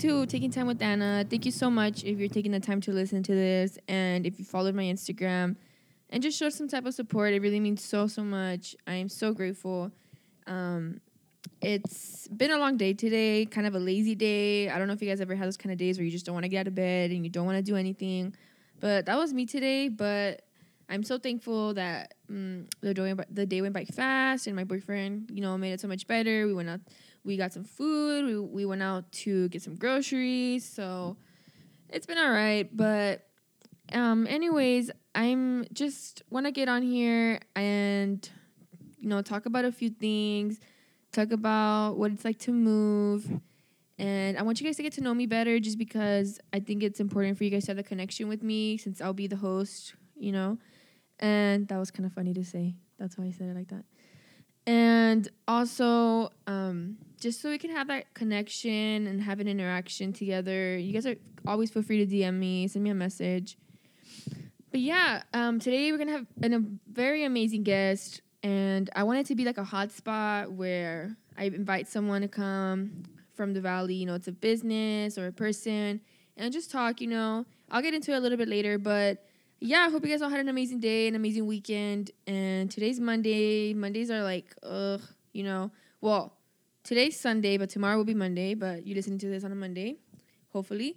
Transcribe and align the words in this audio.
to 0.00 0.24
Taking 0.24 0.50
Time 0.50 0.66
with 0.66 0.80
Anna. 0.80 1.26
Thank 1.28 1.44
you 1.44 1.52
so 1.52 1.68
much 1.68 2.04
if 2.04 2.18
you're 2.18 2.30
taking 2.30 2.52
the 2.52 2.60
time 2.60 2.80
to 2.82 2.90
listen 2.90 3.22
to 3.22 3.34
this 3.34 3.78
and 3.86 4.24
if 4.24 4.38
you 4.38 4.46
followed 4.46 4.74
my 4.74 4.84
Instagram 4.84 5.56
and 6.08 6.22
just 6.22 6.38
showed 6.38 6.54
some 6.54 6.68
type 6.68 6.86
of 6.86 6.94
support. 6.94 7.34
It 7.34 7.42
really 7.42 7.60
means 7.60 7.84
so, 7.84 8.06
so 8.06 8.24
much. 8.24 8.74
I 8.86 8.94
am 8.94 9.10
so 9.10 9.34
grateful. 9.34 9.92
Um, 10.46 11.02
it's 11.60 12.28
been 12.28 12.50
a 12.50 12.56
long 12.56 12.78
day 12.78 12.94
today, 12.94 13.44
kind 13.44 13.66
of 13.66 13.74
a 13.74 13.78
lazy 13.78 14.14
day. 14.14 14.70
I 14.70 14.78
don't 14.78 14.88
know 14.88 14.94
if 14.94 15.02
you 15.02 15.08
guys 15.08 15.20
ever 15.20 15.34
had 15.34 15.46
those 15.46 15.58
kind 15.58 15.70
of 15.70 15.76
days 15.76 15.98
where 15.98 16.04
you 16.06 16.10
just 16.10 16.24
don't 16.24 16.34
want 16.34 16.44
to 16.44 16.48
get 16.48 16.60
out 16.60 16.68
of 16.68 16.74
bed 16.74 17.10
and 17.10 17.22
you 17.22 17.30
don't 17.30 17.44
want 17.44 17.58
to 17.58 17.62
do 17.62 17.76
anything. 17.76 18.34
But 18.80 19.04
that 19.04 19.18
was 19.18 19.34
me 19.34 19.44
today. 19.44 19.90
But 19.90 20.40
I'm 20.88 21.02
so 21.02 21.18
thankful 21.18 21.74
that 21.74 22.14
um, 22.30 22.68
the, 22.80 22.94
day, 22.94 23.14
the 23.30 23.44
day 23.44 23.60
went 23.60 23.74
by 23.74 23.84
fast 23.84 24.46
and 24.46 24.56
my 24.56 24.64
boyfriend, 24.64 25.30
you 25.30 25.42
know, 25.42 25.58
made 25.58 25.72
it 25.72 25.80
so 25.82 25.88
much 25.88 26.06
better. 26.06 26.46
We 26.46 26.54
went 26.54 26.70
out 26.70 26.80
we 27.24 27.36
got 27.36 27.52
some 27.52 27.64
food. 27.64 28.26
We, 28.26 28.38
we 28.38 28.64
went 28.64 28.82
out 28.82 29.10
to 29.12 29.48
get 29.48 29.62
some 29.62 29.76
groceries. 29.76 30.64
So 30.64 31.16
it's 31.88 32.06
been 32.06 32.18
all 32.18 32.30
right. 32.30 32.68
But, 32.74 33.26
um, 33.92 34.26
anyways, 34.26 34.90
I'm 35.14 35.66
just 35.72 36.22
want 36.30 36.46
to 36.46 36.52
get 36.52 36.68
on 36.68 36.82
here 36.82 37.40
and, 37.56 38.28
you 38.98 39.08
know, 39.08 39.22
talk 39.22 39.46
about 39.46 39.64
a 39.64 39.72
few 39.72 39.90
things, 39.90 40.60
talk 41.12 41.32
about 41.32 41.94
what 41.94 42.12
it's 42.12 42.24
like 42.24 42.38
to 42.40 42.52
move. 42.52 43.30
And 43.98 44.38
I 44.38 44.42
want 44.42 44.60
you 44.60 44.66
guys 44.66 44.76
to 44.76 44.82
get 44.82 44.94
to 44.94 45.02
know 45.02 45.12
me 45.12 45.26
better 45.26 45.60
just 45.60 45.76
because 45.76 46.40
I 46.54 46.60
think 46.60 46.82
it's 46.82 47.00
important 47.00 47.36
for 47.36 47.44
you 47.44 47.50
guys 47.50 47.66
to 47.66 47.72
have 47.72 47.78
a 47.78 47.82
connection 47.82 48.28
with 48.28 48.42
me 48.42 48.78
since 48.78 49.00
I'll 49.02 49.12
be 49.12 49.26
the 49.26 49.36
host, 49.36 49.94
you 50.16 50.32
know. 50.32 50.56
And 51.18 51.68
that 51.68 51.76
was 51.76 51.90
kind 51.90 52.06
of 52.06 52.12
funny 52.14 52.32
to 52.32 52.44
say. 52.44 52.76
That's 52.98 53.18
why 53.18 53.26
I 53.26 53.30
said 53.30 53.48
it 53.48 53.56
like 53.56 53.68
that. 53.68 53.84
And 54.66 55.28
also, 55.48 56.30
um, 56.46 56.98
just 57.20 57.40
so 57.40 57.50
we 57.50 57.58
can 57.58 57.70
have 57.70 57.88
that 57.88 58.12
connection 58.14 59.06
and 59.06 59.20
have 59.22 59.40
an 59.40 59.48
interaction 59.48 60.12
together, 60.12 60.76
you 60.78 60.92
guys 60.92 61.06
are 61.06 61.16
always 61.46 61.70
feel 61.70 61.82
free 61.82 62.04
to 62.04 62.06
DM 62.06 62.34
me, 62.34 62.68
send 62.68 62.84
me 62.84 62.90
a 62.90 62.94
message. 62.94 63.56
But 64.70 64.80
yeah, 64.80 65.22
um, 65.34 65.58
today 65.58 65.90
we're 65.90 65.98
gonna 65.98 66.12
have 66.12 66.26
an, 66.42 66.54
a 66.54 66.62
very 66.92 67.24
amazing 67.24 67.64
guest, 67.64 68.22
and 68.42 68.88
I 68.94 69.02
want 69.02 69.18
it 69.18 69.26
to 69.26 69.34
be 69.34 69.44
like 69.44 69.58
a 69.58 69.64
hotspot 69.64 70.50
where 70.50 71.16
I 71.36 71.44
invite 71.44 71.88
someone 71.88 72.22
to 72.22 72.28
come 72.28 73.02
from 73.34 73.52
the 73.52 73.60
valley. 73.60 73.94
You 73.94 74.06
know, 74.06 74.14
it's 74.14 74.28
a 74.28 74.32
business 74.32 75.18
or 75.18 75.26
a 75.26 75.32
person, 75.32 76.00
and 76.36 76.52
just 76.52 76.70
talk. 76.70 77.00
You 77.00 77.08
know, 77.08 77.46
I'll 77.70 77.82
get 77.82 77.94
into 77.94 78.12
it 78.12 78.16
a 78.16 78.20
little 78.20 78.38
bit 78.38 78.48
later, 78.48 78.78
but 78.78 79.24
yeah, 79.60 79.84
I 79.86 79.90
hope 79.90 80.04
you 80.04 80.10
guys 80.10 80.22
all 80.22 80.30
had 80.30 80.40
an 80.40 80.48
amazing 80.48 80.80
day, 80.80 81.06
an 81.06 81.14
amazing 81.14 81.46
weekend. 81.46 82.10
And 82.26 82.70
today's 82.70 82.98
Monday. 82.98 83.74
Mondays 83.74 84.10
are 84.10 84.22
like, 84.22 84.54
ugh, 84.62 85.02
you 85.32 85.44
know. 85.44 85.70
Well, 86.00 86.32
today's 86.82 87.20
Sunday, 87.20 87.58
but 87.58 87.68
tomorrow 87.68 87.98
will 87.98 88.04
be 88.04 88.14
Monday. 88.14 88.54
But 88.54 88.86
you 88.86 88.94
listening 88.94 89.18
to 89.18 89.28
this 89.28 89.44
on 89.44 89.52
a 89.52 89.54
Monday, 89.54 89.96
hopefully. 90.52 90.96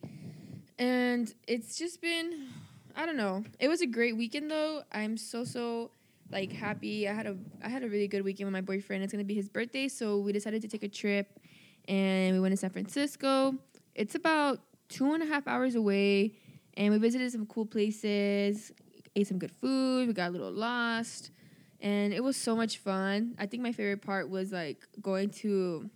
And 0.80 1.34
it's 1.46 1.78
just 1.78 2.02
been, 2.02 2.48
I 2.96 3.06
don't 3.06 3.18
know. 3.18 3.44
It 3.60 3.68
was 3.68 3.82
a 3.82 3.88
great 3.88 4.16
weekend 4.16 4.50
though. 4.50 4.84
I'm 4.94 5.18
so 5.18 5.44
so 5.44 5.92
like 6.32 6.54
happy. 6.54 7.08
I 7.08 7.14
had 7.14 7.28
a 7.28 7.36
I 7.62 7.68
had 7.68 7.84
a 7.84 7.90
really 7.90 8.08
good 8.08 8.24
weekend 8.24 8.48
with 8.48 8.54
my 8.54 8.62
boyfriend. 8.62 9.04
It's 9.04 9.12
gonna 9.12 9.26
be 9.26 9.36
his 9.36 9.50
birthday, 9.50 9.90
so 9.90 10.20
we 10.20 10.32
decided 10.32 10.62
to 10.62 10.70
take 10.70 10.84
a 10.84 10.88
trip, 10.88 11.38
and 11.90 12.34
we 12.34 12.40
went 12.40 12.54
to 12.54 12.58
San 12.58 12.70
Francisco. 12.70 13.56
It's 13.94 14.16
about 14.16 14.62
two 14.88 15.14
and 15.14 15.22
a 15.22 15.26
half 15.26 15.48
hours 15.50 15.76
away 15.76 16.36
and 16.76 16.94
we 16.94 17.00
visited 17.00 17.32
some 17.32 17.46
cool 17.46 17.66
places, 17.66 18.72
ate 19.16 19.28
some 19.28 19.38
good 19.38 19.52
food, 19.52 20.08
we 20.08 20.14
got 20.14 20.30
a 20.30 20.32
little 20.32 20.52
lost, 20.52 21.32
and 21.80 22.14
it 22.14 22.24
was 22.24 22.36
so 22.36 22.56
much 22.56 22.78
fun. 22.78 23.36
I 23.38 23.46
think 23.46 23.62
my 23.62 23.72
favorite 23.72 24.02
part 24.02 24.30
was 24.30 24.52
like 24.52 24.78
going 25.02 25.30
to 25.42 25.90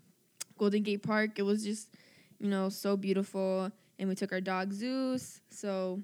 Golden 0.57 0.83
Gate 0.83 1.03
Park. 1.03 1.39
It 1.39 1.43
was 1.43 1.63
just, 1.63 1.89
you 2.39 2.49
know, 2.49 2.69
so 2.69 2.97
beautiful, 2.97 3.71
and 3.97 4.09
we 4.09 4.15
took 4.15 4.31
our 4.31 4.41
dog 4.41 4.73
Zeus. 4.73 5.41
So, 5.49 6.01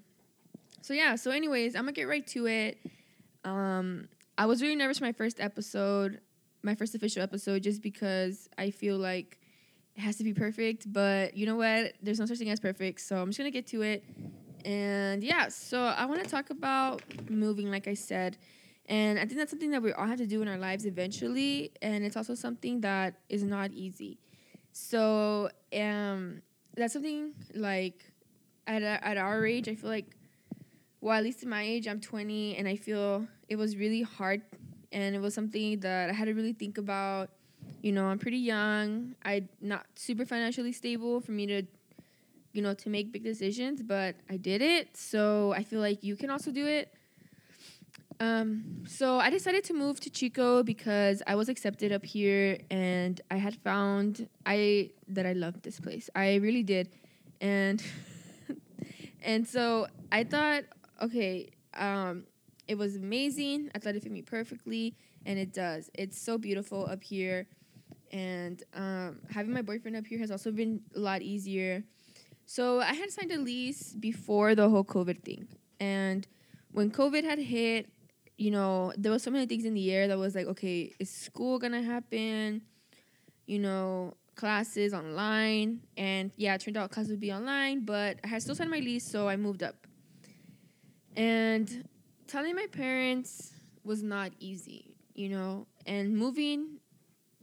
so 0.82 0.94
yeah. 0.94 1.16
So, 1.16 1.32
anyways, 1.32 1.76
I'm 1.76 1.84
gonna 1.84 1.92
get 1.92 2.08
right 2.08 2.26
to 2.28 2.48
it. 2.48 2.78
Um, 3.44 4.08
I 4.38 4.46
was 4.46 4.62
really 4.62 4.76
nervous 4.76 5.00
for 5.00 5.04
my 5.06 5.12
first 5.12 5.40
episode, 5.40 6.20
my 6.64 6.76
first 6.76 6.96
official 6.96 7.22
episode, 7.22 7.62
just 7.62 7.82
because 7.82 8.50
I 8.58 8.72
feel 8.72 8.98
like 8.98 9.40
it 9.96 10.02
has 10.02 10.16
to 10.18 10.24
be 10.24 10.34
perfect. 10.34 10.92
But 10.92 11.38
you 11.38 11.46
know 11.46 11.58
what? 11.58 11.94
There's 12.02 12.20
no 12.20 12.26
such 12.26 12.40
thing 12.40 12.50
as 12.50 12.60
perfect. 12.60 13.02
So 13.02 13.18
I'm 13.18 13.28
just 13.28 13.38
gonna 13.38 13.52
get 13.52 13.68
to 13.68 13.82
it. 13.82 14.04
And 14.66 15.24
yeah, 15.24 15.50
so 15.50 15.82
I 15.82 16.06
want 16.06 16.24
to 16.24 16.30
talk 16.30 16.50
about 16.50 17.02
moving, 17.30 17.70
like 17.70 17.88
I 17.88 17.94
said. 17.94 18.38
And 18.88 19.18
I 19.18 19.26
think 19.26 19.38
that's 19.38 19.52
something 19.52 19.72
that 19.72 19.82
we 19.82 19.94
all 19.94 20.08
have 20.08 20.18
to 20.18 20.28
do 20.28 20.42
in 20.42 20.48
our 20.48 20.58
lives 20.58 20.86
eventually. 20.86 21.72
And 21.82 22.04
it's 22.04 22.18
also 22.18 22.36
something 22.36 22.82
that 22.82 23.16
is 23.30 23.44
not 23.44 23.72
easy. 23.72 24.20
So 24.72 25.50
um, 25.78 26.42
that's 26.76 26.94
something 26.94 27.34
like 27.54 28.04
at, 28.68 28.82
at 28.84 29.18
our 29.18 29.46
age, 29.46 29.70
I 29.70 29.76
feel 29.76 29.90
like, 29.90 30.16
well, 31.02 31.18
at 31.18 31.24
least 31.24 31.44
in 31.44 31.50
my 31.50 31.64
age, 31.64 31.88
I'm 31.88 32.00
20, 32.00 32.58
and 32.58 32.68
I 32.68 32.76
feel 32.76 33.28
it 33.50 33.56
was 33.58 33.76
really 33.78 34.02
hard. 34.02 34.42
And 34.92 35.16
it 35.16 35.20
was 35.20 35.34
something 35.34 35.80
that 35.82 36.10
I 36.10 36.14
had 36.14 36.26
to 36.26 36.34
really 36.34 36.54
think 36.54 36.78
about. 36.78 37.30
You 37.82 37.92
know, 37.92 38.06
I'm 38.06 38.20
pretty 38.20 38.38
young. 38.38 39.16
I'm 39.24 39.50
not 39.62 39.86
super 39.96 40.26
financially 40.26 40.72
stable 40.72 41.20
for 41.20 41.32
me 41.32 41.46
to 41.48 41.64
you 42.54 42.62
know, 42.62 42.74
to 42.76 42.90
make 42.90 43.12
big 43.12 43.24
decisions, 43.24 43.82
but 43.82 44.16
I 44.30 44.38
did 44.38 44.62
it. 44.62 44.96
So 44.96 45.54
I 45.54 45.64
feel 45.64 45.82
like 45.82 46.04
you 46.04 46.16
can 46.16 46.30
also 46.30 46.52
do 46.52 46.66
it. 46.68 46.94
Um, 48.20 48.84
so 48.88 49.20
I 49.20 49.32
decided 49.32 49.64
to 49.66 49.74
move 49.74 50.00
to 50.02 50.10
Chico 50.10 50.64
because 50.64 51.24
I 51.26 51.36
was 51.36 51.50
accepted 51.50 51.92
up 51.92 52.06
here 52.06 52.60
and 52.70 53.20
I 53.32 53.38
had 53.38 53.56
found 53.56 54.30
I 54.46 54.92
that 55.10 55.26
I 55.26 55.34
loved 55.34 55.64
this 55.64 55.80
place. 55.80 56.10
I 56.16 56.36
really 56.36 56.64
did. 56.64 56.90
And 57.42 57.84
and 59.24 59.48
so 59.48 59.88
I 60.12 60.24
thought, 60.24 60.64
okay, 61.02 61.50
um, 61.74 62.26
it 62.68 62.78
was 62.78 62.96
amazing. 62.96 63.72
I 63.74 63.80
thought 63.80 63.96
it 63.96 64.04
fit 64.04 64.12
me 64.12 64.22
perfectly, 64.22 64.96
and 65.26 65.38
it 65.38 65.52
does. 65.52 65.90
It's 65.94 66.20
so 66.22 66.38
beautiful 66.38 66.86
up 66.86 67.04
here. 67.04 67.48
And 68.12 68.62
um, 68.76 69.20
having 69.32 69.52
my 69.52 69.64
boyfriend 69.64 69.98
up 69.98 70.06
here 70.06 70.20
has 70.20 70.30
also 70.30 70.52
been 70.52 70.82
a 70.96 71.00
lot 71.00 71.24
easier 71.24 71.84
so 72.54 72.82
I 72.82 72.94
had 72.94 73.10
signed 73.10 73.32
a 73.32 73.40
lease 73.40 73.96
before 73.96 74.54
the 74.54 74.70
whole 74.70 74.84
COVID 74.84 75.24
thing. 75.24 75.48
And 75.80 76.28
when 76.72 76.92
COVID 76.92 77.24
had 77.24 77.40
hit, 77.40 77.90
you 78.38 78.52
know, 78.52 78.94
there 78.96 79.12
was 79.12 79.24
so 79.24 79.32
many 79.32 79.48
things 79.48 79.66
in 79.66 79.74
the 79.74 79.92
air 79.92 80.08
that 80.08 80.20
was 80.20 80.36
like, 80.36 80.46
okay, 80.46 80.94
is 81.00 81.10
school 81.10 81.58
gonna 81.58 81.82
happen? 81.82 82.62
You 83.48 83.58
know, 83.58 84.14
classes 84.36 84.94
online. 84.94 85.80
And 85.98 86.30
yeah, 86.38 86.54
it 86.54 86.62
turned 86.62 86.78
out 86.78 86.92
classes 86.92 87.10
would 87.10 87.20
be 87.20 87.34
online, 87.34 87.86
but 87.86 88.20
I 88.24 88.28
had 88.28 88.44
still 88.44 88.54
signed 88.54 88.70
my 88.70 88.78
lease, 88.78 89.10
so 89.10 89.28
I 89.28 89.36
moved 89.36 89.64
up. 89.64 89.88
And 91.16 91.90
telling 92.28 92.54
my 92.56 92.68
parents 92.68 93.52
was 93.84 94.04
not 94.04 94.32
easy, 94.38 94.94
you 95.16 95.30
know, 95.30 95.66
and 95.88 96.16
moving 96.16 96.78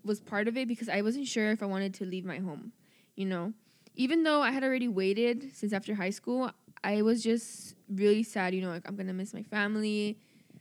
was 0.04 0.20
part 0.20 0.47
of 0.47 0.56
it 0.56 0.69
because 0.69 0.88
I 0.88 1.03
wasn't 1.03 1.26
sure 1.26 1.50
if 1.50 1.65
I 1.65 1.66
wanted 1.66 1.94
to 1.94 2.04
leave 2.04 2.25
my 2.25 2.38
home, 2.38 2.70
you 3.16 3.26
know 3.26 3.54
even 3.95 4.23
though 4.23 4.41
I 4.41 4.51
had 4.51 4.65
already 4.65 4.89
waited 4.89 5.55
since 5.55 5.73
after 5.73 5.95
high 5.95 6.11
school, 6.11 6.51
I 6.83 7.03
was 7.03 7.23
just 7.23 7.75
really 7.89 8.23
sad, 8.23 8.55
you 8.55 8.62
know, 8.62 8.71
like 8.71 8.87
I'm 8.89 8.97
gonna 8.97 9.12
miss 9.12 9.34
my 9.34 9.43
family. 9.43 10.19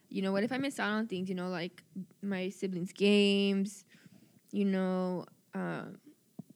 You 0.09 0.21
know, 0.21 0.31
what 0.31 0.43
if 0.43 0.51
I 0.51 0.57
miss 0.57 0.79
out 0.79 0.91
on 0.91 1.07
things, 1.07 1.29
you 1.29 1.35
know, 1.35 1.49
like 1.49 1.83
my 2.21 2.49
siblings' 2.49 2.91
games, 2.91 3.85
you 4.51 4.65
know, 4.65 5.25
uh, 5.53 5.83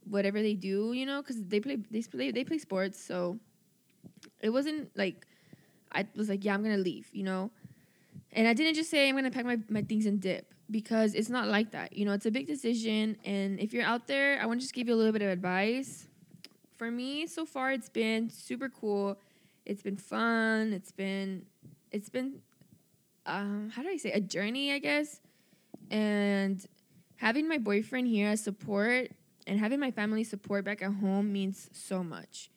whatever 0.10 0.42
they 0.42 0.56
do, 0.56 0.94
you 0.94 1.06
know, 1.06 1.22
because 1.22 1.42
they 1.44 1.60
play 1.60 1.78
they 1.92 2.02
play 2.02 2.32
they 2.32 2.44
play 2.44 2.58
sports, 2.58 3.00
so 3.00 3.40
it 4.42 4.50
wasn't 4.50 4.90
like 4.98 5.26
I 5.92 6.08
was 6.16 6.30
like, 6.30 6.44
yeah, 6.44 6.54
I'm 6.54 6.64
gonna 6.64 6.78
leave, 6.78 7.10
you 7.14 7.24
know. 7.24 7.52
And 8.32 8.48
I 8.48 8.54
didn't 8.54 8.74
just 8.74 8.90
say 8.90 9.08
I'm 9.08 9.16
gonna 9.16 9.32
pack 9.32 9.46
my, 9.46 9.60
my 9.70 9.84
things 9.84 10.08
and 10.08 10.20
dip 10.20 10.54
because 10.72 11.14
it's 11.14 11.30
not 11.30 11.48
like 11.48 11.72
that. 11.72 11.94
You 11.94 12.06
know, 12.06 12.14
it's 12.14 12.26
a 12.26 12.32
big 12.32 12.48
decision 12.48 13.16
and 13.24 13.60
if 13.60 13.74
you're 13.74 13.84
out 13.86 14.08
there, 14.08 14.42
I 14.42 14.48
wanna 14.48 14.60
just 14.60 14.74
give 14.74 14.88
you 14.88 14.96
a 14.96 14.98
little 14.98 15.14
bit 15.14 15.22
of 15.22 15.30
advice 15.30 16.08
for 16.84 16.92
me 16.92 17.26
so 17.26 17.46
far 17.46 17.72
it's 17.72 17.88
been 17.88 18.30
super 18.30 18.68
cool. 18.68 19.18
It's 19.66 19.82
been 19.82 19.96
fun. 19.96 20.74
It's 20.74 20.92
been 20.92 21.46
it's 21.92 22.10
been 22.10 22.42
um, 23.26 23.72
how 23.74 23.84
do 23.84 23.88
i 23.88 23.96
say 23.96 24.12
a 24.12 24.20
journey 24.20 24.74
i 24.74 24.80
guess. 24.80 25.22
And 25.90 26.66
having 27.16 27.48
my 27.48 27.58
boyfriend 27.58 28.08
here 28.08 28.28
as 28.28 28.44
support 28.44 29.12
and 29.48 29.60
having 29.62 29.80
my 29.80 29.92
family 29.92 30.26
support 30.26 30.66
back 30.66 30.82
at 30.82 30.92
home 30.96 31.32
means 31.32 31.70
so 31.72 32.04
much. 32.04 32.50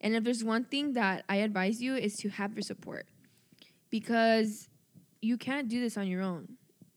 And 0.00 0.16
if 0.16 0.24
there's 0.24 0.42
one 0.42 0.64
thing 0.64 0.94
that 0.94 1.24
i 1.28 1.36
advise 1.36 1.80
you 1.80 1.94
is 1.94 2.16
to 2.16 2.30
have 2.30 2.54
your 2.54 2.62
support 2.62 3.06
because 3.90 4.68
you 5.22 5.38
can't 5.38 5.68
do 5.68 5.80
this 5.80 5.96
on 5.96 6.08
your 6.08 6.22
own. 6.22 6.48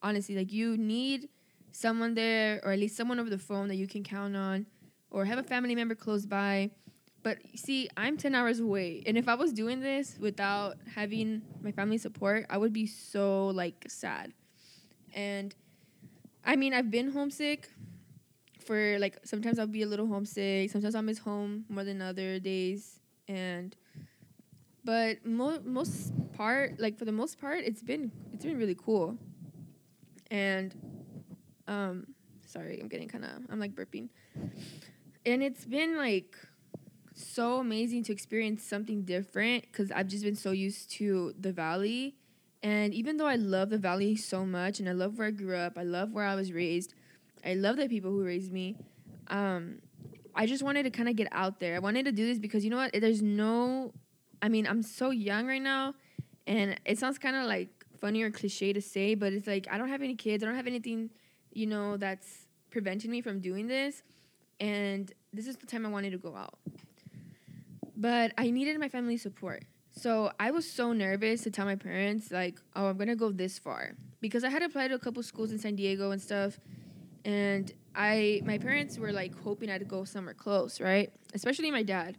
Honestly 0.02 0.36
like 0.36 0.52
you 0.52 0.78
need 0.78 1.30
someone 1.72 2.16
there 2.16 2.60
or 2.64 2.72
at 2.72 2.80
least 2.80 2.98
someone 2.98 3.20
over 3.20 3.30
the 3.30 3.38
phone 3.38 3.68
that 3.68 3.76
you 3.76 3.88
can 3.88 4.04
count 4.04 4.36
on 4.36 4.66
or 5.12 5.26
have 5.26 5.38
a 5.38 5.44
family 5.44 5.76
member 5.76 5.96
close 5.96 6.26
by. 6.26 6.72
But 7.24 7.38
see, 7.56 7.88
I'm 7.96 8.18
10 8.18 8.34
hours 8.34 8.60
away. 8.60 9.04
And 9.06 9.18
if 9.18 9.28
I 9.28 9.36
was 9.36 9.54
doing 9.54 9.80
this 9.80 10.18
without 10.20 10.78
having 10.96 11.44
my 11.62 11.72
family 11.72 12.00
support, 12.00 12.48
I 12.50 12.58
would 12.58 12.74
be 12.74 12.88
so 12.88 13.48
like 13.48 13.86
sad. 13.88 14.34
And 15.14 15.54
I 16.44 16.56
mean, 16.56 16.74
I've 16.74 16.90
been 16.90 17.12
homesick 17.12 17.70
for 18.66 18.98
like 19.00 19.20
sometimes 19.24 19.60
I'll 19.60 19.68
be 19.68 19.82
a 19.84 19.88
little 19.88 20.08
homesick. 20.08 20.72
Sometimes 20.72 20.96
I'll 20.96 21.02
miss 21.02 21.20
home 21.20 21.66
more 21.70 21.84
than 21.84 22.02
other 22.02 22.40
days, 22.40 23.00
and 23.28 23.76
but 24.84 25.26
mo- 25.26 25.62
most 25.64 26.14
part, 26.34 26.80
like 26.80 26.98
for 26.98 27.06
the 27.06 27.12
most 27.12 27.40
part, 27.40 27.64
it's 27.64 27.84
been 27.84 28.12
it's 28.34 28.46
been 28.46 28.58
really 28.58 28.76
cool. 28.76 29.18
And 30.30 30.74
um, 31.68 32.08
sorry, 32.46 32.80
I'm 32.80 32.88
getting 32.88 33.08
kind 33.08 33.26
of 33.26 33.32
I'm 33.50 33.60
like 33.60 33.76
burping, 33.76 34.10
and 35.26 35.44
it's 35.44 35.66
been 35.66 35.98
like 35.98 36.36
so 37.14 37.60
amazing 37.60 38.04
to 38.06 38.12
experience 38.12 38.64
something 38.64 39.04
different 39.04 39.64
because 39.64 39.92
I've 39.92 40.08
just 40.08 40.24
been 40.24 40.36
so 40.36 40.52
used 40.52 40.92
to 40.92 41.34
the 41.40 41.52
valley. 41.52 42.16
And 42.64 42.94
even 42.94 43.18
though 43.18 43.28
I 43.28 43.36
love 43.36 43.70
the 43.70 43.78
valley 43.78 44.16
so 44.16 44.46
much 44.46 44.80
and 44.80 44.88
I 44.88 44.92
love 44.92 45.18
where 45.18 45.28
I 45.28 45.32
grew 45.32 45.56
up, 45.56 45.78
I 45.78 45.84
love 45.84 46.12
where 46.12 46.26
I 46.26 46.36
was 46.36 46.54
raised, 46.54 46.94
I 47.46 47.54
love 47.56 47.78
the 47.78 47.88
people 47.88 48.12
who 48.12 48.24
raised 48.24 48.52
me. 48.52 48.76
Um, 49.28 49.80
I 50.36 50.46
just 50.46 50.64
wanted 50.64 50.84
to 50.84 50.90
kind 50.92 51.10
of 51.10 51.16
get 51.16 51.28
out 51.32 51.60
there. 51.60 51.76
I 51.76 51.80
wanted 51.80 52.06
to 52.06 52.12
do 52.12 52.26
this 52.26 52.40
because 52.40 52.64
you 52.64 52.70
know 52.70 52.78
what? 52.78 52.92
There's 52.94 53.22
no, 53.22 53.94
I 54.42 54.50
mean, 54.50 54.68
I'm 54.68 54.84
so 54.84 55.10
young 55.10 55.48
right 55.48 55.62
now, 55.62 55.96
and 56.48 56.80
it 56.86 57.00
sounds 57.00 57.18
kind 57.18 57.36
of 57.36 57.46
like 57.46 57.70
funny 58.00 58.22
or 58.22 58.32
cliche 58.32 58.74
to 58.74 58.82
say, 58.82 59.16
but 59.16 59.34
it's 59.34 59.48
like 59.48 59.68
I 59.70 59.78
don't 59.78 59.90
have 59.90 60.02
any 60.02 60.16
kids. 60.16 60.44
I 60.44 60.48
don't 60.48 60.56
have 60.56 60.68
anything, 60.68 61.10
you 61.52 61.68
know, 61.68 61.98
that's 61.98 62.48
preventing 62.70 63.12
me 63.12 63.22
from 63.22 63.40
doing 63.40 63.68
this. 63.68 64.04
And 64.62 65.12
this 65.34 65.48
is 65.48 65.58
the 65.58 65.66
time 65.66 65.86
I 65.86 65.90
wanted 65.90 66.12
to 66.12 66.18
go 66.18 66.36
out. 66.38 66.58
But 67.98 68.32
I 68.38 68.50
needed 68.50 68.80
my 68.80 68.88
family's 68.88 69.22
support. 69.22 69.66
So 69.92 70.32
I 70.40 70.52
was 70.52 70.70
so 70.70 70.94
nervous 70.94 71.42
to 71.44 71.52
tell 71.52 71.66
my 71.66 71.76
parents, 71.76 72.32
like, 72.32 72.62
oh, 72.78 72.86
I'm 72.88 72.98
gonna 72.98 73.18
go 73.18 73.32
this 73.32 73.60
far. 73.60 73.92
Because 74.22 74.46
I 74.46 74.50
had 74.50 74.62
applied 74.62 74.90
to 74.90 74.96
a 74.96 75.00
couple 75.00 75.22
schools 75.24 75.52
in 75.52 75.60
San 75.60 75.76
Diego 75.76 76.12
and 76.12 76.22
stuff 76.22 76.58
and 77.26 77.72
I 77.96 78.42
my 78.46 78.58
parents 78.58 78.98
were 78.98 79.12
like 79.12 79.38
hoping 79.44 79.70
I'd 79.70 79.88
go 79.88 80.04
somewhere 80.04 80.34
close, 80.34 80.80
right? 80.80 81.12
Especially 81.34 81.72
my 81.72 81.84
dad, 81.84 82.18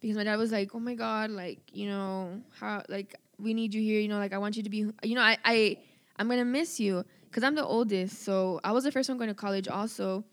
because 0.00 0.16
my 0.16 0.24
dad 0.24 0.36
was 0.36 0.52
like, 0.52 0.74
"Oh 0.74 0.80
my 0.80 0.94
god, 0.94 1.30
like 1.30 1.58
you 1.72 1.88
know 1.88 2.40
how 2.58 2.82
like 2.88 3.14
we 3.38 3.54
need 3.54 3.74
you 3.74 3.82
here, 3.82 4.00
you 4.00 4.08
know, 4.08 4.18
like 4.18 4.32
I 4.32 4.38
want 4.38 4.56
you 4.56 4.62
to 4.62 4.70
be, 4.70 4.86
you 5.02 5.14
know, 5.14 5.22
I 5.22 5.38
I 5.44 5.78
I'm 6.16 6.28
gonna 6.28 6.44
miss 6.44 6.80
you 6.80 7.04
because 7.24 7.42
I'm 7.42 7.54
the 7.54 7.64
oldest, 7.64 8.22
so 8.22 8.60
I 8.64 8.72
was 8.72 8.84
the 8.84 8.92
first 8.92 9.08
one 9.08 9.18
going 9.18 9.28
to 9.28 9.34
college 9.34 9.68
also, 9.68 10.24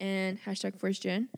and 0.00 0.38
hashtag 0.42 0.78
first 0.78 1.02
gen, 1.02 1.28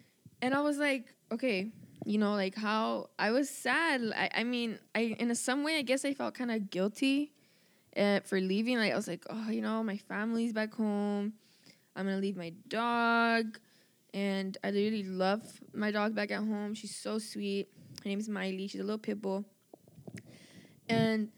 and 0.42 0.54
I 0.54 0.60
was 0.60 0.78
like, 0.78 1.14
okay, 1.32 1.70
you 2.04 2.18
know, 2.18 2.32
like 2.32 2.54
how 2.54 3.10
I 3.18 3.30
was 3.30 3.50
sad. 3.50 4.02
I 4.16 4.30
I 4.34 4.44
mean, 4.44 4.78
I 4.94 5.16
in 5.18 5.30
a, 5.30 5.34
some 5.34 5.64
way 5.64 5.76
I 5.76 5.82
guess 5.82 6.04
I 6.04 6.14
felt 6.14 6.34
kind 6.34 6.50
of 6.50 6.70
guilty. 6.70 7.32
Uh, 7.96 8.20
for 8.20 8.40
leaving, 8.40 8.78
like 8.78 8.92
I 8.92 8.96
was 8.96 9.08
like, 9.08 9.24
oh, 9.28 9.50
you 9.50 9.60
know, 9.60 9.82
my 9.82 9.96
family's 9.96 10.52
back 10.52 10.72
home 10.72 11.32
I'm 11.98 12.06
gonna 12.06 12.18
leave 12.18 12.36
my 12.36 12.52
dog, 12.68 13.58
and 14.14 14.56
I 14.62 14.68
really 14.68 15.02
love 15.02 15.42
my 15.74 15.90
dog 15.90 16.14
back 16.14 16.30
at 16.30 16.38
home. 16.38 16.74
She's 16.74 16.94
so 16.94 17.18
sweet. 17.18 17.68
Her 18.04 18.08
name 18.08 18.20
is 18.20 18.28
Miley. 18.28 18.68
She's 18.68 18.80
a 18.80 18.84
little 18.84 18.98
pit 18.98 19.20
bull, 19.20 19.44
and 20.88 21.28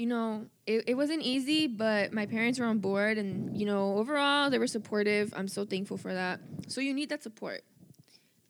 you 0.00 0.06
know, 0.06 0.46
it, 0.66 0.84
it 0.86 0.94
wasn't 0.94 1.20
easy, 1.20 1.66
but 1.66 2.10
my 2.10 2.24
parents 2.24 2.58
were 2.58 2.64
on 2.64 2.78
board, 2.78 3.18
and 3.18 3.54
you 3.54 3.66
know, 3.66 3.98
overall 3.98 4.48
they 4.48 4.58
were 4.58 4.66
supportive. 4.66 5.34
I'm 5.36 5.46
so 5.46 5.66
thankful 5.66 5.98
for 5.98 6.14
that. 6.14 6.40
So 6.68 6.80
you 6.80 6.94
need 6.94 7.10
that 7.10 7.22
support. 7.22 7.60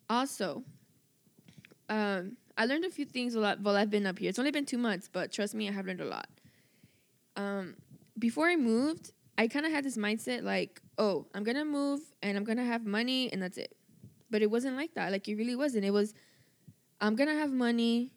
Also, 0.09 0.63
um, 1.89 2.37
I 2.57 2.63
learned 2.65 2.85
a 2.85 2.89
few 2.89 3.03
things 3.03 3.35
a 3.35 3.41
lot 3.41 3.59
while 3.59 3.75
I've 3.75 3.89
been 3.89 4.05
up 4.05 4.17
here. 4.17 4.29
It's 4.29 4.39
only 4.39 4.51
been 4.51 4.65
two 4.65 4.77
months, 4.77 5.09
but 5.11 5.33
trust 5.33 5.53
me, 5.53 5.67
I 5.67 5.73
have 5.73 5.85
learned 5.85 5.99
a 5.99 6.05
lot. 6.05 6.29
Um, 7.35 7.75
before 8.17 8.47
I 8.47 8.55
moved, 8.55 9.11
I 9.37 9.49
kind 9.49 9.65
of 9.65 9.73
had 9.73 9.83
this 9.83 9.97
mindset 9.97 10.43
like, 10.43 10.81
oh, 10.97 11.27
I'm 11.35 11.43
gonna 11.43 11.65
move 11.65 11.99
and 12.23 12.37
I'm 12.37 12.45
gonna 12.45 12.63
have 12.63 12.85
money 12.85 13.29
and 13.33 13.43
that's 13.43 13.57
it. 13.57 13.75
But 14.29 14.41
it 14.41 14.49
wasn't 14.49 14.77
like 14.77 14.93
that. 14.93 15.11
Like 15.11 15.27
it 15.27 15.35
really 15.35 15.57
wasn't. 15.57 15.83
It 15.83 15.91
was, 15.91 16.13
I'm 17.01 17.17
gonna 17.17 17.35
have 17.35 17.51
money, 17.51 18.13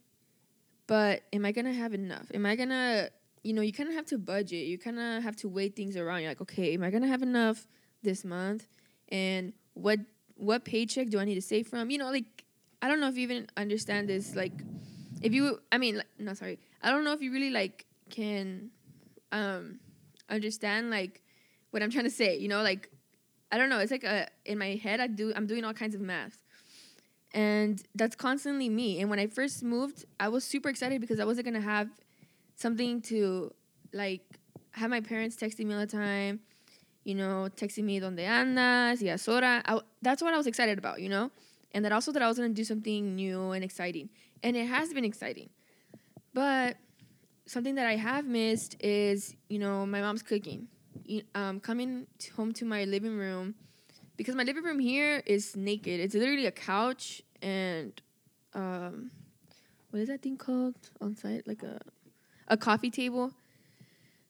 but 0.86 1.22
am 1.32 1.44
I 1.44 1.50
gonna 1.50 1.72
have 1.72 1.94
enough? 1.94 2.30
Am 2.32 2.46
I 2.46 2.54
gonna, 2.54 3.08
you 3.44 3.52
know, 3.52 3.62
you 3.62 3.72
kind 3.72 3.88
of 3.88 3.94
have 3.94 4.06
to 4.06 4.18
budget. 4.18 4.66
You 4.66 4.78
kind 4.78 4.98
of 4.98 5.22
have 5.22 5.36
to 5.36 5.48
weigh 5.48 5.68
things 5.68 5.96
around. 5.96 6.22
You're 6.22 6.30
like, 6.30 6.40
okay, 6.40 6.74
am 6.74 6.82
I 6.82 6.90
gonna 6.90 7.06
have 7.06 7.22
enough 7.22 7.66
this 8.02 8.24
month? 8.24 8.66
And 9.10 9.52
what 9.74 10.00
what 10.36 10.64
paycheck 10.64 11.10
do 11.10 11.20
I 11.20 11.24
need 11.24 11.36
to 11.36 11.42
save 11.42 11.68
from? 11.68 11.90
You 11.90 11.98
know, 11.98 12.10
like 12.10 12.44
I 12.82 12.88
don't 12.88 13.00
know 13.00 13.08
if 13.08 13.16
you 13.16 13.22
even 13.22 13.46
understand 13.56 14.08
this. 14.08 14.34
Like, 14.34 14.52
if 15.22 15.32
you, 15.32 15.60
I 15.70 15.78
mean, 15.78 15.98
like, 15.98 16.06
no, 16.18 16.34
sorry, 16.34 16.58
I 16.82 16.90
don't 16.90 17.04
know 17.04 17.12
if 17.12 17.22
you 17.22 17.32
really 17.32 17.50
like 17.50 17.86
can, 18.10 18.70
um 19.30 19.78
understand 20.28 20.90
like 20.90 21.22
what 21.70 21.82
I'm 21.82 21.90
trying 21.90 22.04
to 22.04 22.10
say. 22.10 22.38
You 22.38 22.48
know, 22.48 22.62
like 22.62 22.90
I 23.52 23.58
don't 23.58 23.68
know. 23.68 23.78
It's 23.78 23.90
like 23.90 24.04
a 24.04 24.26
in 24.46 24.58
my 24.58 24.76
head. 24.76 25.00
I 25.00 25.06
do. 25.06 25.32
I'm 25.36 25.46
doing 25.46 25.64
all 25.64 25.74
kinds 25.74 25.94
of 25.94 26.00
math, 26.00 26.42
and 27.32 27.82
that's 27.94 28.16
constantly 28.16 28.70
me. 28.70 29.00
And 29.00 29.10
when 29.10 29.18
I 29.18 29.26
first 29.26 29.62
moved, 29.62 30.06
I 30.18 30.28
was 30.28 30.44
super 30.44 30.70
excited 30.70 31.00
because 31.00 31.20
I 31.20 31.24
wasn't 31.24 31.44
gonna 31.46 31.60
have 31.60 31.90
something 32.56 33.00
to 33.02 33.52
like 33.92 34.22
have 34.72 34.90
my 34.90 35.00
parents 35.00 35.36
texting 35.36 35.66
me 35.66 35.74
all 35.74 35.80
the 35.80 35.86
time. 35.86 36.40
You 37.04 37.14
know, 37.14 37.48
texting 37.54 37.84
me 37.84 38.00
donde 38.00 38.18
andas 38.20 39.02
y 39.02 39.08
a 39.08 39.62
I, 39.66 39.80
that's 40.00 40.22
what 40.22 40.32
I 40.32 40.36
was 40.38 40.46
excited 40.46 40.78
about. 40.78 41.00
You 41.00 41.10
know, 41.10 41.30
and 41.72 41.84
that 41.84 41.92
also 41.92 42.12
that 42.12 42.22
I 42.22 42.28
was 42.28 42.38
gonna 42.38 42.50
do 42.50 42.64
something 42.64 43.14
new 43.14 43.50
and 43.50 43.62
exciting, 43.62 44.08
and 44.42 44.56
it 44.56 44.66
has 44.66 44.92
been 44.94 45.04
exciting, 45.04 45.50
but 46.32 46.76
something 47.46 47.74
that 47.74 47.86
I 47.86 47.96
have 47.96 48.24
missed 48.26 48.76
is, 48.80 49.36
you 49.48 49.58
know, 49.58 49.84
my 49.86 50.00
mom's 50.00 50.22
cooking. 50.22 50.68
Um, 51.34 51.60
coming 51.60 52.06
home 52.34 52.52
to 52.54 52.64
my 52.64 52.84
living 52.84 53.16
room, 53.16 53.54
because 54.16 54.34
my 54.34 54.44
living 54.44 54.62
room 54.62 54.78
here 54.78 55.22
is 55.26 55.54
naked. 55.54 56.00
It's 56.00 56.14
literally 56.14 56.46
a 56.46 56.52
couch 56.52 57.22
and, 57.42 58.00
um, 58.54 59.10
what 59.90 60.00
is 60.00 60.08
that 60.08 60.22
thing 60.22 60.38
called 60.38 60.76
on 61.00 61.16
site? 61.16 61.46
Like 61.46 61.62
a, 61.62 61.78
a 62.48 62.56
coffee 62.56 62.90
table, 62.90 63.32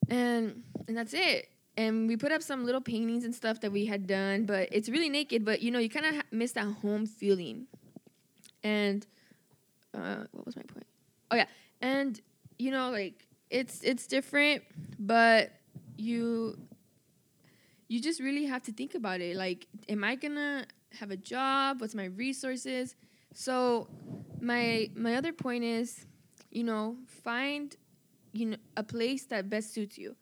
and 0.08 0.62
and 0.88 0.96
that's 0.96 1.14
it. 1.14 1.48
And 1.76 2.06
we 2.06 2.16
put 2.16 2.30
up 2.30 2.42
some 2.42 2.64
little 2.64 2.80
paintings 2.80 3.24
and 3.24 3.34
stuff 3.34 3.60
that 3.62 3.72
we 3.72 3.86
had 3.86 4.06
done, 4.06 4.46
but 4.46 4.68
it's 4.70 4.88
really 4.88 5.08
naked. 5.08 5.44
But 5.44 5.60
you 5.62 5.70
know, 5.70 5.78
you 5.78 5.88
kind 5.88 6.06
of 6.06 6.14
ha- 6.16 6.22
miss 6.30 6.52
that 6.52 6.66
home 6.66 7.06
feeling. 7.06 7.66
And 8.62 9.06
uh, 9.92 10.24
what 10.32 10.46
was 10.46 10.56
my 10.56 10.62
point? 10.62 10.86
Oh 11.30 11.36
yeah, 11.36 11.46
and 11.80 12.20
you 12.58 12.70
know, 12.70 12.90
like 12.90 13.26
it's 13.50 13.82
it's 13.82 14.06
different, 14.06 14.62
but 14.98 15.52
you 15.96 16.56
you 17.88 18.00
just 18.00 18.20
really 18.20 18.46
have 18.46 18.62
to 18.62 18.72
think 18.72 18.94
about 18.94 19.20
it. 19.20 19.36
Like, 19.36 19.66
am 19.88 20.04
I 20.04 20.14
gonna 20.14 20.66
have 20.98 21.10
a 21.10 21.16
job? 21.16 21.80
What's 21.80 21.94
my 21.94 22.06
resources? 22.06 22.96
So 23.34 23.88
my 24.40 24.90
my 24.94 25.16
other 25.16 25.32
point 25.32 25.64
is, 25.64 26.06
you 26.50 26.64
know, 26.64 26.96
find 27.06 27.76
you 28.34 28.46
know 28.46 28.56
a 28.76 28.82
place 28.82 29.24
that 29.26 29.48
best 29.48 29.72
suits 29.72 29.96
you, 29.96 30.16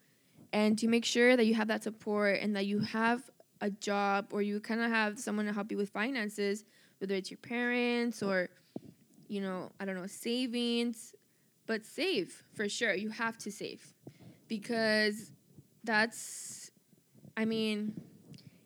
and 0.53 0.79
to 0.79 0.87
make 0.87 1.05
sure 1.05 1.37
that 1.37 1.47
you 1.47 1.55
have 1.55 1.69
that 1.69 1.83
support 1.83 2.39
and 2.41 2.55
that 2.55 2.67
you 2.67 2.79
have 2.79 3.29
a 3.61 3.71
job 3.71 4.29
or 4.31 4.43
you 4.43 4.61
kind 4.61 4.81
of 4.81 4.91
have 4.91 5.19
someone 5.19 5.47
to 5.47 5.53
help 5.53 5.71
you 5.73 5.77
with 5.77 5.91
finances, 5.91 6.65
whether 6.99 7.15
it's 7.15 7.31
your 7.31 7.39
parents 7.39 8.23
or 8.23 8.49
you 9.29 9.41
know 9.41 9.73
I 9.81 9.85
don't 9.85 9.97
know 9.97 10.07
savings 10.07 11.15
but 11.67 11.87
save 11.87 12.43
for 12.55 12.69
sure. 12.69 12.95
You 12.95 13.11
have 13.11 13.39
to 13.39 13.51
save 13.51 13.95
because 14.49 15.33
that's, 15.85 16.71
I 17.37 17.45
mean, 17.45 17.95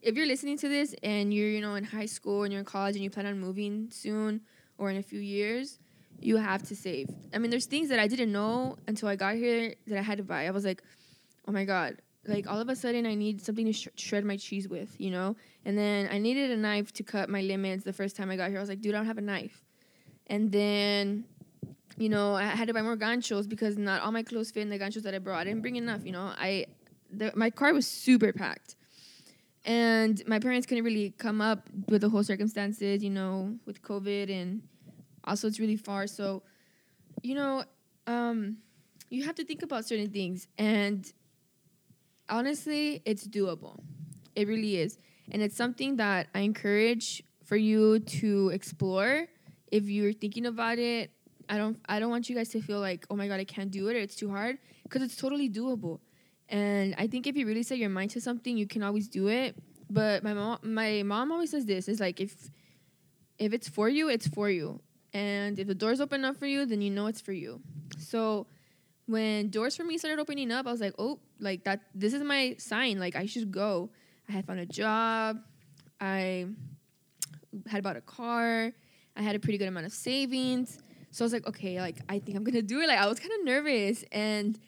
if 0.03 0.17
you're 0.17 0.27
listening 0.27 0.59
to 0.59 0.69
this 0.69 0.95
and 1.03 1.33
you're, 1.33 1.49
you 1.49 1.61
know, 1.61 1.75
in 1.75 1.85
high 1.85 2.07
school 2.07 2.43
and 2.43 2.53
you're 2.53 2.61
in 2.61 2.67
college 2.67 2.95
and 2.95 3.05
you 3.05 3.11
plan 3.11 3.27
on 3.27 3.39
moving 3.39 3.89
soon 3.91 4.41
or 4.79 4.91
in 4.91 4.97
a 4.97 5.03
few 5.03 5.21
years, 5.21 5.79
you 6.21 6.37
have 6.37 6.63
to 6.65 6.77
save. 6.77 7.09
I 7.35 7.39
mean, 7.39 7.51
there's 7.51 7.67
things 7.67 7.89
that 7.89 7.99
I 7.99 8.07
didn't 8.07 8.33
know 8.33 8.77
until 8.87 9.09
I 9.09 9.17
got 9.17 9.35
here 9.37 9.75
that 9.87 9.99
I 9.99 10.03
had 10.03 10.19
to 10.19 10.25
buy. 10.25 10.47
I 10.47 10.51
was 10.51 10.65
like, 10.65 10.83
oh 11.47 11.53
my 11.53 11.65
God. 11.65 11.97
Like 12.27 12.49
all 12.49 12.61
of 12.61 12.69
a 12.69 12.75
sudden, 12.75 13.07
I 13.07 13.15
need 13.15 13.41
something 13.41 13.67
to 13.67 13.73
sh- 13.73 13.89
shred 13.97 14.25
my 14.25 14.37
cheese 14.37 14.69
with, 14.69 14.95
you 14.99 15.11
know? 15.11 15.37
And 15.65 15.79
then 15.79 16.09
I 16.11 16.19
needed 16.19 16.51
a 16.51 16.57
knife 16.57 16.93
to 16.95 17.05
cut 17.05 17.29
my 17.29 17.41
limits 17.41 17.85
the 17.85 17.93
first 17.93 18.17
time 18.17 18.31
I 18.31 18.37
got 18.37 18.49
here. 18.49 18.59
I 18.59 18.61
was 18.61 18.69
like, 18.69 18.81
dude, 18.81 18.95
I 18.95 18.99
don't 18.99 19.07
have 19.07 19.19
a 19.19 19.23
knife. 19.23 19.63
And 20.27 20.51
then 20.51 21.25
you 21.99 22.09
know, 22.09 22.35
I 22.35 22.45
had 22.45 22.69
to 22.69 22.75
buy 22.75 22.83
more 22.83 22.97
ganchos 22.97 23.49
because 23.49 23.79
not 23.79 24.03
all 24.03 24.13
my 24.13 24.23
clothes 24.23 24.51
fit 24.51 24.61
in 24.61 24.69
the 24.69 24.79
ganchos 24.79 25.03
that 25.03 25.15
I 25.15 25.19
brought. 25.19 25.41
I 25.41 25.45
didn't 25.45 25.63
bring 25.63 25.77
enough, 25.77 26.05
you 26.05 26.13
know. 26.13 26.33
I 26.37 26.67
the, 27.11 27.33
my 27.35 27.51
car 27.51 27.73
was 27.73 27.87
super 27.87 28.33
packed. 28.33 28.77
And 29.65 30.23
my 30.29 30.39
parents 30.39 30.67
couldn't 30.67 30.85
really 30.85 31.13
come 31.19 31.41
up 31.41 31.69
with 31.89 32.03
the 32.03 32.09
whole 32.09 32.23
circumstances, 32.23 33.03
you 33.03 33.11
know, 33.11 33.57
with 33.67 33.83
COVID 33.83 34.31
and 34.31 34.63
also 35.27 35.49
it's 35.49 35.59
really 35.61 35.77
far. 35.77 36.07
So, 36.07 36.43
you 37.23 37.35
know, 37.35 37.65
um, 38.07 38.59
you 39.11 39.25
have 39.25 39.35
to 39.37 39.45
think 39.45 39.63
about 39.63 39.85
certain 39.87 40.11
things 40.11 40.49
and 40.59 41.11
honestly, 42.29 43.03
it's 43.05 43.27
doable. 43.27 43.79
It 44.35 44.49
really 44.49 44.77
is. 44.77 44.99
And 45.31 45.43
it's 45.43 45.57
something 45.57 45.97
that 45.97 46.29
I 46.35 46.41
encourage 46.41 47.23
for 47.45 47.57
you 47.57 48.01
to 48.01 48.51
explore 48.51 49.27
if 49.71 49.85
you're 49.89 50.13
thinking 50.13 50.47
about 50.47 50.79
it 50.79 51.11
I 51.49 51.59
don't 51.59 51.79
I 51.89 52.01
don't 52.01 52.11
want 52.11 52.29
you 52.29 52.35
guys 52.37 52.49
to 52.51 52.61
feel 52.61 52.81
like, 52.81 53.07
"Oh 53.11 53.17
my 53.17 53.29
god, 53.29 53.41
I 53.41 53.45
can't 53.45 53.71
do 53.71 53.89
it 53.89 53.97
or 53.97 54.01
it's 54.01 54.17
too 54.17 54.31
hard" 54.31 54.59
because 54.83 55.03
it's 55.03 55.17
totally 55.17 55.49
doable. 55.49 56.01
And 56.49 56.95
I 56.99 57.07
think 57.07 57.27
if 57.27 57.37
you 57.37 57.47
really 57.47 57.63
set 57.63 57.79
your 57.79 57.89
mind 57.91 58.11
to 58.13 58.21
something, 58.21 58.57
you 58.57 58.67
can 58.67 58.83
always 58.83 59.09
do 59.09 59.29
it. 59.29 59.57
but 59.89 60.25
my 60.25 60.35
mom 60.35 60.59
my 60.65 61.05
mom 61.05 61.31
always 61.31 61.51
says 61.51 61.65
this 61.65 61.87
is 61.89 62.01
like 62.01 62.21
if 62.21 62.51
if 63.39 63.53
it's 63.53 63.69
for 63.69 63.89
you, 63.89 64.09
it's 64.09 64.27
for 64.27 64.51
you. 64.51 64.81
And 65.17 65.59
if 65.59 65.67
the 65.67 65.75
doors 65.75 65.99
open 66.03 66.27
up 66.27 66.37
for 66.37 66.45
you, 66.45 66.67
then 66.67 66.83
you 66.83 66.91
know 66.91 67.07
it's 67.07 67.23
for 67.23 67.33
you. 67.33 67.63
So 67.97 68.47
when 69.07 69.49
doors 69.49 69.75
for 69.75 69.83
me 69.83 69.97
started 69.97 70.21
opening 70.21 70.53
up, 70.53 70.67
I 70.67 70.71
was 70.71 70.83
like, 70.83 70.93
oh, 70.99 71.21
like 71.41 71.65
that 71.65 71.81
this 71.95 72.13
is 72.13 72.23
my 72.23 72.55
sign. 72.59 73.01
Like 73.01 73.17
I 73.17 73.25
should 73.25 73.51
go. 73.51 73.89
I 74.29 74.33
had 74.33 74.47
found 74.47 74.61
a 74.61 74.67
job. 74.67 75.39
I 76.03 76.49
had 77.67 77.83
bought 77.83 77.97
a 77.97 78.03
car. 78.03 78.73
I 79.17 79.23
had 79.23 79.35
a 79.35 79.39
pretty 79.39 79.57
good 79.57 79.69
amount 79.69 79.87
of 79.87 79.93
savings. 79.93 80.81
So 81.13 81.25
I 81.25 81.27
was 81.27 81.33
like, 81.33 81.47
okay, 81.47 81.81
like 81.81 81.97
I 82.11 82.19
think 82.19 82.37
I'm 82.37 82.45
gonna 82.45 82.61
do 82.61 82.83
it. 82.83 82.87
Like 82.87 82.99
I 82.99 83.07
was 83.07 83.19
kind 83.19 83.33
of 83.39 83.43
nervous 83.43 84.05
and 84.13 84.59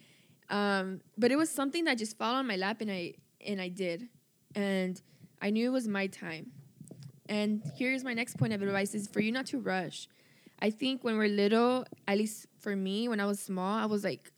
um, 0.49 1.01
but 1.15 1.31
it 1.31 1.35
was 1.35 1.51
something 1.51 1.83
that 1.85 1.99
just 1.99 2.17
fell 2.17 2.33
on 2.33 2.47
my 2.47 2.55
lap 2.55 2.81
and 2.81 2.89
I 2.89 3.13
and 3.45 3.61
I 3.61 3.67
did. 3.67 4.09
And 4.55 4.99
I 5.43 5.51
knew 5.51 5.67
it 5.67 5.73
was 5.73 5.87
my 5.87 6.07
time. 6.07 6.53
And 7.27 7.61
here's 7.75 8.03
my 8.03 8.15
next 8.15 8.39
point 8.39 8.51
of 8.53 8.63
advice 8.63 8.95
is 8.95 9.07
for 9.07 9.19
you 9.19 9.31
not 9.31 9.45
to 9.47 9.59
rush. 9.59 10.07
I 10.61 10.69
think 10.69 11.03
when 11.03 11.17
we're 11.17 11.29
little, 11.29 11.85
at 12.07 12.17
least 12.17 12.47
for 12.59 12.75
me, 12.75 13.07
when 13.07 13.19
I 13.19 13.25
was 13.25 13.39
small, 13.39 13.77
I 13.77 13.85
was 13.85 14.03
like, 14.03 14.31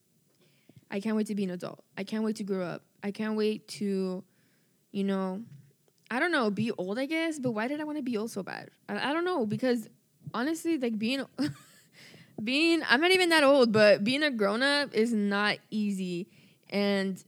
I 0.91 0.99
can't 0.99 1.15
wait 1.15 1.27
to 1.27 1.35
be 1.35 1.43
an 1.43 1.51
adult. 1.51 1.83
I 1.97 2.03
can't 2.03 2.23
wait 2.23 2.35
to 2.37 2.43
grow 2.43 2.63
up. 2.63 2.83
I 3.03 3.11
can't 3.11 3.35
wait 3.35 3.67
to, 3.69 4.23
you 4.91 5.03
know, 5.03 5.41
I 6.11 6.19
don't 6.19 6.31
know, 6.31 6.51
be 6.51 6.71
old, 6.71 6.99
I 6.99 7.05
guess. 7.05 7.39
But 7.39 7.51
why 7.51 7.67
did 7.67 7.79
I 7.81 7.85
want 7.85 7.97
to 7.97 8.03
be 8.03 8.17
old 8.17 8.29
so 8.29 8.43
bad? 8.43 8.69
I, 8.87 9.09
I 9.09 9.13
don't 9.13 9.25
know 9.25 9.45
because 9.45 9.87
honestly, 10.33 10.77
like 10.77 10.99
being, 10.99 11.25
being, 12.43 12.83
I'm 12.87 13.01
not 13.01 13.11
even 13.11 13.29
that 13.29 13.43
old, 13.43 13.71
but 13.71 14.03
being 14.03 14.21
a 14.21 14.29
grown 14.29 14.61
up 14.61 14.93
is 14.93 15.13
not 15.13 15.57
easy. 15.71 16.27
And, 16.69 17.23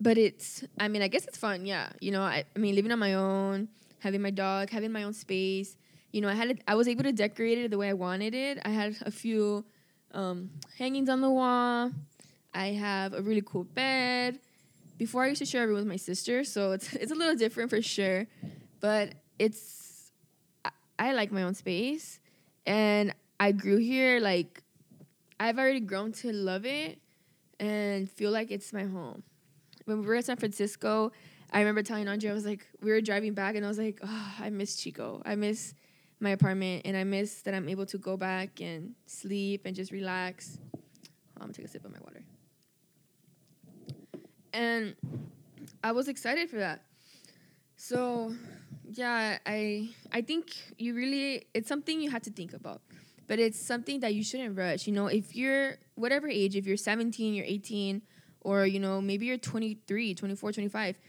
but 0.00 0.18
it's, 0.18 0.64
I 0.78 0.88
mean, 0.88 1.00
I 1.00 1.08
guess 1.08 1.24
it's 1.26 1.38
fun. 1.38 1.64
Yeah. 1.64 1.90
You 2.00 2.10
know, 2.10 2.22
I, 2.22 2.44
I 2.54 2.58
mean, 2.58 2.74
living 2.74 2.92
on 2.92 2.98
my 2.98 3.14
own, 3.14 3.68
having 4.00 4.20
my 4.20 4.30
dog, 4.30 4.68
having 4.70 4.92
my 4.92 5.04
own 5.04 5.14
space. 5.14 5.76
You 6.14 6.20
know, 6.20 6.28
I 6.28 6.34
had, 6.34 6.62
I 6.68 6.76
was 6.76 6.86
able 6.86 7.02
to 7.02 7.12
decorate 7.12 7.58
it 7.58 7.72
the 7.72 7.76
way 7.76 7.88
I 7.88 7.92
wanted 7.92 8.34
it. 8.34 8.60
I 8.64 8.68
had 8.68 8.96
a 9.04 9.10
few 9.10 9.64
um, 10.12 10.48
hangings 10.78 11.08
on 11.08 11.20
the 11.20 11.28
wall. 11.28 11.90
I 12.54 12.66
have 12.66 13.14
a 13.14 13.20
really 13.20 13.42
cool 13.44 13.64
bed. 13.64 14.38
Before 14.96 15.24
I 15.24 15.30
used 15.30 15.40
to 15.40 15.44
share 15.44 15.64
a 15.64 15.66
room 15.66 15.74
with 15.74 15.88
my 15.88 15.96
sister, 15.96 16.44
so 16.44 16.70
it's 16.70 16.92
it's 16.92 17.10
a 17.10 17.16
little 17.16 17.34
different 17.34 17.68
for 17.68 17.82
sure, 17.82 18.28
but 18.78 19.14
it's 19.40 20.12
I, 20.64 20.70
I 21.00 21.12
like 21.14 21.32
my 21.32 21.42
own 21.42 21.54
space, 21.54 22.20
and 22.64 23.12
I 23.40 23.50
grew 23.50 23.78
here. 23.78 24.20
Like 24.20 24.62
I've 25.40 25.58
already 25.58 25.80
grown 25.80 26.12
to 26.12 26.32
love 26.32 26.64
it 26.64 27.00
and 27.58 28.08
feel 28.08 28.30
like 28.30 28.52
it's 28.52 28.72
my 28.72 28.84
home. 28.84 29.24
When 29.84 30.00
we 30.00 30.06
were 30.06 30.14
at 30.14 30.26
San 30.26 30.36
Francisco, 30.36 31.10
I 31.50 31.58
remember 31.58 31.82
telling 31.82 32.06
Andre, 32.06 32.30
I 32.30 32.34
was 32.34 32.46
like, 32.46 32.68
we 32.80 32.92
were 32.92 33.00
driving 33.00 33.34
back, 33.34 33.56
and 33.56 33.64
I 33.64 33.68
was 33.68 33.78
like, 33.78 33.98
oh, 34.00 34.34
I 34.38 34.50
miss 34.50 34.76
Chico. 34.76 35.20
I 35.26 35.34
miss 35.34 35.74
my 36.24 36.30
apartment, 36.30 36.82
and 36.84 36.96
I 36.96 37.04
miss 37.04 37.42
that 37.42 37.54
I'm 37.54 37.68
able 37.68 37.86
to 37.86 37.98
go 37.98 38.16
back 38.16 38.60
and 38.60 38.94
sleep 39.06 39.62
and 39.64 39.76
just 39.76 39.92
relax. 39.92 40.58
I'm 41.36 41.42
gonna 41.42 41.52
take 41.52 41.66
a 41.66 41.68
sip 41.68 41.84
of 41.84 41.92
my 41.92 42.00
water 42.00 42.24
and 44.54 44.94
I 45.82 45.92
was 45.92 46.08
excited 46.08 46.48
for 46.48 46.56
that. 46.56 46.80
So, 47.76 48.32
yeah, 48.90 49.38
I 49.44 49.90
I 50.12 50.22
think 50.22 50.54
you 50.78 50.94
really 50.94 51.46
it's 51.52 51.68
something 51.68 52.00
you 52.00 52.10
have 52.10 52.22
to 52.22 52.30
think 52.30 52.54
about. 52.54 52.80
But 53.26 53.38
it's 53.38 53.58
something 53.58 54.00
that 54.00 54.14
you 54.14 54.22
shouldn't 54.22 54.56
rush. 54.56 54.86
You 54.86 54.92
know, 54.92 55.06
if 55.06 55.34
you're 55.34 55.78
whatever 55.94 56.28
age, 56.28 56.56
if 56.56 56.66
you're 56.66 56.76
17, 56.76 57.32
you're 57.34 57.46
18, 57.46 58.02
or 58.42 58.66
you 58.66 58.78
know, 58.78 59.00
maybe 59.00 59.26
you're 59.26 59.38
23, 59.38 60.14
24, 60.14 60.52
25. 60.52 61.00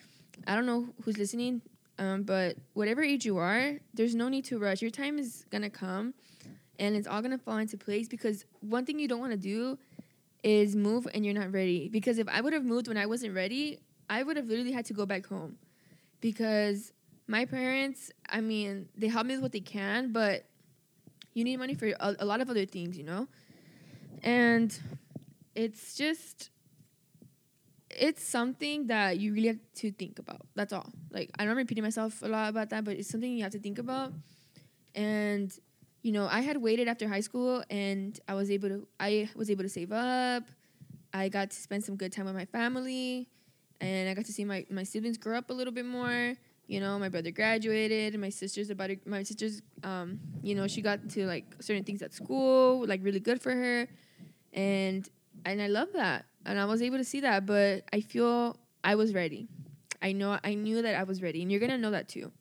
I 0.48 0.55
don't 0.55 0.65
know 0.65 0.88
who's 1.03 1.17
listening, 1.17 1.62
um, 1.97 2.23
but 2.23 2.57
whatever 2.73 3.01
age 3.01 3.25
you 3.25 3.37
are, 3.37 3.73
there's 3.93 4.15
no 4.15 4.29
need 4.29 4.45
to 4.45 4.59
rush. 4.59 4.81
Your 4.81 4.91
time 4.91 5.17
is 5.17 5.45
gonna 5.49 5.69
come, 5.69 6.13
and 6.79 6.95
it's 6.95 7.07
all 7.07 7.21
gonna 7.21 7.37
fall 7.37 7.57
into 7.57 7.77
place. 7.77 8.07
Because 8.07 8.45
one 8.61 8.85
thing 8.85 8.99
you 8.99 9.07
don't 9.07 9.19
want 9.19 9.31
to 9.31 9.37
do 9.37 9.77
is 10.43 10.75
move 10.75 11.07
and 11.13 11.25
you're 11.25 11.33
not 11.33 11.51
ready. 11.51 11.89
Because 11.89 12.17
if 12.17 12.27
I 12.27 12.41
would 12.41 12.53
have 12.53 12.65
moved 12.65 12.87
when 12.87 12.97
I 12.97 13.05
wasn't 13.05 13.33
ready, 13.33 13.79
I 14.09 14.23
would 14.23 14.37
have 14.37 14.47
literally 14.47 14.71
had 14.71 14.85
to 14.85 14.93
go 14.93 15.05
back 15.05 15.25
home. 15.25 15.57
Because 16.21 16.93
my 17.27 17.45
parents, 17.45 18.11
I 18.29 18.41
mean, 18.41 18.87
they 18.95 19.07
help 19.07 19.25
me 19.25 19.35
with 19.35 19.41
what 19.41 19.51
they 19.51 19.59
can, 19.59 20.11
but 20.11 20.45
you 21.33 21.43
need 21.43 21.57
money 21.57 21.73
for 21.73 21.87
a, 21.87 22.15
a 22.19 22.25
lot 22.25 22.41
of 22.41 22.49
other 22.49 22.65
things, 22.65 22.97
you 22.97 23.03
know? 23.03 23.27
And 24.21 24.77
it's 25.55 25.95
just 25.95 26.49
it's 27.97 28.23
something 28.23 28.87
that 28.87 29.19
you 29.19 29.33
really 29.33 29.47
have 29.47 29.59
to 29.75 29.91
think 29.91 30.19
about. 30.19 30.41
That's 30.55 30.73
all. 30.73 30.91
Like 31.11 31.31
I 31.37 31.45
know 31.45 31.51
I'm 31.51 31.57
repeating 31.57 31.83
myself 31.83 32.21
a 32.21 32.27
lot 32.27 32.49
about 32.49 32.69
that, 32.69 32.83
but 32.83 32.97
it's 32.97 33.09
something 33.09 33.31
you 33.31 33.43
have 33.43 33.53
to 33.53 33.59
think 33.59 33.79
about. 33.79 34.13
And 34.93 35.51
you 36.01 36.11
know, 36.11 36.27
I 36.29 36.41
had 36.41 36.57
waited 36.57 36.87
after 36.87 37.07
high 37.07 37.21
school 37.21 37.63
and 37.69 38.19
I 38.27 38.33
was 38.35 38.51
able 38.51 38.69
to 38.69 38.87
I 38.99 39.29
was 39.35 39.49
able 39.49 39.63
to 39.63 39.69
save 39.69 39.91
up. 39.91 40.43
I 41.13 41.29
got 41.29 41.51
to 41.51 41.57
spend 41.57 41.83
some 41.83 41.95
good 41.95 42.11
time 42.11 42.25
with 42.25 42.35
my 42.35 42.45
family 42.45 43.29
and 43.81 44.09
I 44.09 44.13
got 44.13 44.25
to 44.25 44.33
see 44.33 44.45
my, 44.45 44.65
my 44.69 44.83
siblings 44.83 45.17
grow 45.17 45.37
up 45.37 45.49
a 45.49 45.53
little 45.53 45.73
bit 45.73 45.85
more. 45.85 46.35
You 46.67 46.79
know, 46.79 46.97
my 46.97 47.09
brother 47.09 47.29
graduated, 47.29 48.13
and 48.13 48.21
my 48.21 48.29
sister's 48.29 48.71
about 48.71 48.87
to, 48.87 48.97
my 49.05 49.21
sister's 49.21 49.61
um, 49.83 50.19
you 50.41 50.55
know, 50.55 50.67
she 50.67 50.81
got 50.81 51.09
to 51.09 51.27
like 51.27 51.45
certain 51.59 51.83
things 51.83 52.01
at 52.01 52.13
school, 52.13 52.85
like 52.87 53.01
really 53.03 53.19
good 53.19 53.41
for 53.41 53.51
her. 53.51 53.87
And 54.51 55.07
and 55.45 55.61
I 55.61 55.67
love 55.67 55.89
that. 55.93 56.25
And 56.45 56.59
I 56.59 56.65
was 56.65 56.81
able 56.81 56.97
to 56.97 57.03
see 57.03 57.21
that, 57.21 57.45
but 57.45 57.83
I 57.91 58.01
feel 58.01 58.57
I 58.83 58.95
was 58.95 59.13
ready. 59.13 59.47
I 60.01 60.11
know 60.11 60.37
I 60.43 60.53
knew 60.53 60.81
that 60.81 60.95
I 60.95 61.03
was 61.03 61.21
ready, 61.21 61.41
and 61.41 61.51
you're 61.51 61.59
gonna 61.59 61.77
know 61.77 61.91
that 61.91 62.07
too. 62.07 62.31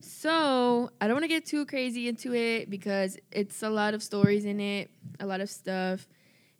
So 0.00 0.90
I 1.00 1.06
don't 1.06 1.14
want 1.14 1.24
to 1.24 1.28
get 1.28 1.46
too 1.46 1.64
crazy 1.66 2.08
into 2.08 2.34
it 2.34 2.68
because 2.68 3.18
it's 3.32 3.62
a 3.62 3.70
lot 3.70 3.94
of 3.94 4.02
stories 4.02 4.44
in 4.44 4.60
it, 4.60 4.90
a 5.18 5.26
lot 5.26 5.40
of 5.40 5.48
stuff. 5.48 6.06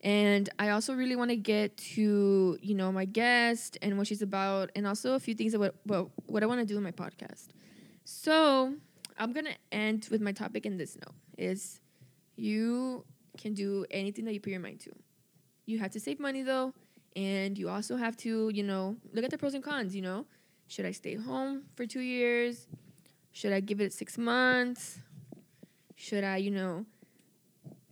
And 0.00 0.49
I 0.59 0.71
also 0.71 0.95
really 0.95 1.16
want 1.16 1.31
to 1.31 1.37
get 1.37 1.76
to, 1.95 2.59
you 2.61 2.75
know, 2.75 2.90
my 2.90 3.04
guest 3.04 3.78
and 3.83 3.97
what 3.97 4.07
she's 4.07 4.23
about, 4.23 4.71
and 4.75 4.87
also 4.87 5.14
a 5.14 5.21
few 5.21 5.35
things 5.35 5.54
about, 5.54 5.75
about 5.85 6.11
what 6.26 6.43
I 6.43 6.47
want 6.47 6.61
to 6.61 6.66
do 6.66 6.76
in 6.76 6.83
my 6.83 6.90
podcast. 6.90 7.49
So 8.04 8.75
I'm 9.19 9.33
gonna 9.33 9.57
end 9.71 10.09
with 10.11 10.21
my 10.21 10.33
topic 10.33 10.66
in 10.66 10.76
this 10.76 10.97
note 10.97 11.14
is 11.38 11.81
you 12.37 13.04
can 13.38 13.54
do 13.54 13.87
anything 13.90 14.25
that 14.25 14.35
you 14.35 14.40
put 14.40 14.50
your 14.50 14.61
mind 14.61 14.81
to. 14.81 14.90
You 15.66 15.78
have 15.78 15.90
to 15.92 16.00
save 16.00 16.21
money 16.21 16.42
though, 16.42 16.75
and 17.16 17.56
you 17.56 17.68
also 17.68 17.97
have 17.97 18.16
to, 18.18 18.50
you 18.52 18.62
know, 18.62 18.97
look 19.12 19.25
at 19.25 19.30
the 19.30 19.38
pros 19.38 19.54
and 19.54 19.64
cons, 19.64 19.94
you 19.94 20.02
know. 20.02 20.26
Should 20.66 20.87
I 20.87 20.92
stay 20.92 21.14
home 21.14 21.62
for 21.75 21.87
two 21.87 22.00
years? 22.00 22.66
Should 23.33 23.52
I 23.52 23.61
give 23.61 23.80
it 23.80 23.92
six 23.92 24.16
months? 24.18 24.99
Should 25.97 26.25
I, 26.25 26.38
you 26.38 26.50
know, 26.50 26.87